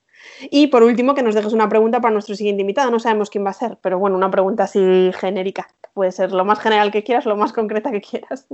[0.50, 2.90] Y por último, que nos dejes una pregunta para nuestro siguiente invitado.
[2.90, 5.68] No sabemos quién va a ser, pero bueno, una pregunta así genérica.
[5.94, 8.48] Puede ser lo más general que quieras, lo más concreta que quieras.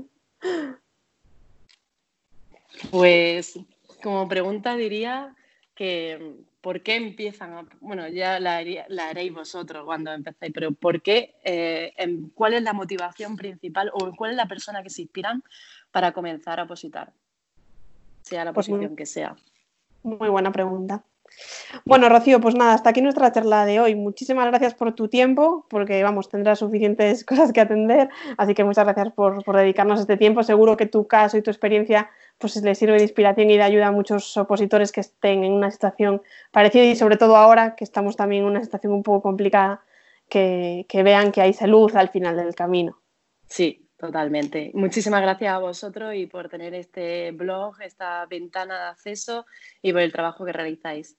[2.92, 3.60] Pues
[4.02, 5.36] como pregunta diría
[5.76, 7.54] que ¿por qué empiezan?
[7.54, 11.36] A, bueno, ya la, la, haréis vosotros cuando empecéis, pero ¿por qué?
[11.44, 15.44] Eh, en, ¿Cuál es la motivación principal o cuál es la persona que se inspiran
[15.92, 17.14] para comenzar a opositar?
[18.22, 19.36] Sea la posición pues muy, que sea.
[20.04, 21.04] Muy buena pregunta.
[21.86, 23.96] Bueno, Rocío, pues nada, hasta aquí nuestra charla de hoy.
[23.96, 28.86] Muchísimas gracias por tu tiempo, porque vamos, tendrás suficientes cosas que atender, así que muchas
[28.86, 30.44] gracias por, por dedicarnos este tiempo.
[30.44, 33.88] Seguro que tu caso y tu experiencia pues les sirve de inspiración y de ayuda
[33.88, 36.22] a muchos opositores que estén en una situación
[36.52, 39.82] parecida y sobre todo ahora que estamos también en una situación un poco complicada,
[40.30, 43.02] que, que vean que hay luz al final del camino.
[43.48, 44.72] Sí, Totalmente.
[44.76, 49.46] Muchísimas gracias a vosotros y por tener este blog, esta ventana de acceso
[49.82, 51.19] y por el trabajo que realizáis.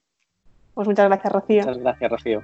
[0.81, 1.61] Pues muchas gracias, Rocío.
[1.61, 2.43] Muchas gracias, Rocío.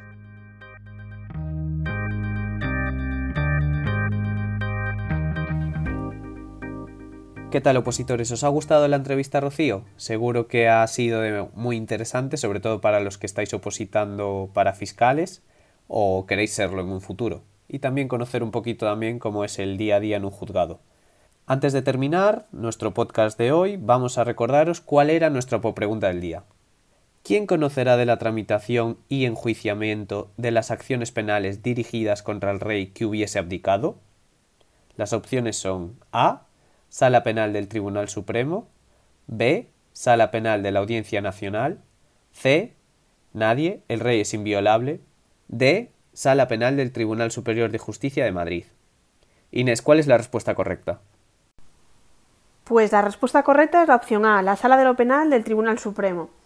[7.50, 8.32] ¿Qué tal opositores?
[8.32, 9.86] ¿Os ha gustado la entrevista, Rocío?
[9.96, 15.42] Seguro que ha sido muy interesante, sobre todo para los que estáis opositando para fiscales
[15.88, 19.78] o queréis serlo en un futuro y también conocer un poquito también cómo es el
[19.78, 20.80] día a día en un juzgado.
[21.48, 26.22] Antes de terminar nuestro podcast de hoy, vamos a recordaros cuál era nuestra pregunta del
[26.22, 26.44] día.
[27.28, 32.92] ¿Quién conocerá de la tramitación y enjuiciamiento de las acciones penales dirigidas contra el rey
[32.92, 33.98] que hubiese abdicado?
[34.96, 36.44] Las opciones son A.
[36.88, 38.70] Sala Penal del Tribunal Supremo,
[39.28, 39.68] B.
[39.92, 41.82] Sala Penal de la Audiencia Nacional,
[42.32, 42.76] C.
[43.34, 45.02] Nadie, el rey es inviolable,
[45.50, 45.92] D.
[46.14, 48.64] Sala Penal del Tribunal Superior de Justicia de Madrid.
[49.52, 51.02] Inés, ¿cuál es la respuesta correcta?
[52.64, 55.78] Pues la respuesta correcta es la opción A, la Sala de lo Penal del Tribunal
[55.78, 56.37] Supremo.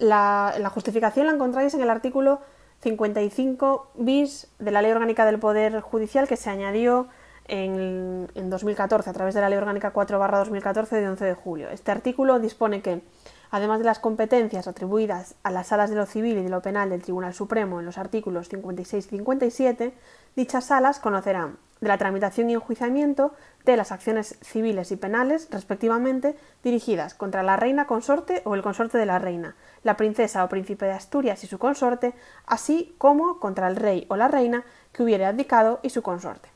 [0.00, 2.40] La, justificación la encontráis en el artículo
[2.80, 7.08] 55 bis de la Ley Orgánica del Poder Judicial que se añadió
[7.48, 11.68] en, 2014 a través de la Ley Orgánica 4-2014 de 11 de julio.
[11.68, 13.02] Este artículo dispone que,
[13.50, 16.88] además de las competencias atribuidas a las salas de lo civil y de lo penal
[16.88, 19.92] del Tribunal Supremo en los artículos 56 y 57,
[20.34, 23.34] dichas salas conocerán de la tramitación y enjuiciamiento
[23.64, 28.98] de las acciones civiles y penales, respectivamente, dirigidas contra la reina consorte o el consorte
[28.98, 32.14] de la reina, la princesa o príncipe de Asturias y su consorte,
[32.46, 36.48] así como contra el rey o la reina que hubiere abdicado y su consorte.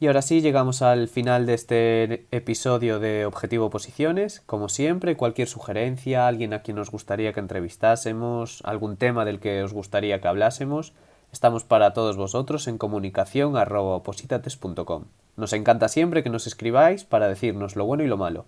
[0.00, 4.40] Y ahora sí llegamos al final de este episodio de Objetivo Oposiciones.
[4.46, 9.60] Como siempre, cualquier sugerencia, alguien a quien nos gustaría que entrevistásemos, algún tema del que
[9.64, 10.92] os gustaría que hablásemos,
[11.38, 13.56] estamos para todos vosotros en comunicación
[15.36, 18.46] Nos encanta siempre que nos escribáis para decirnos lo bueno y lo malo.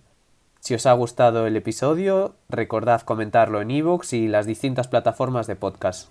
[0.59, 5.55] Si os ha gustado el episodio, recordad comentarlo en iVoox y las distintas plataformas de
[5.55, 6.09] podcast.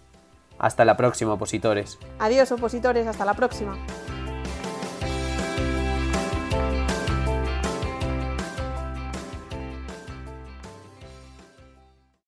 [0.58, 1.98] Hasta la próxima, opositores.
[2.18, 3.76] Adiós, opositores, hasta la próxima.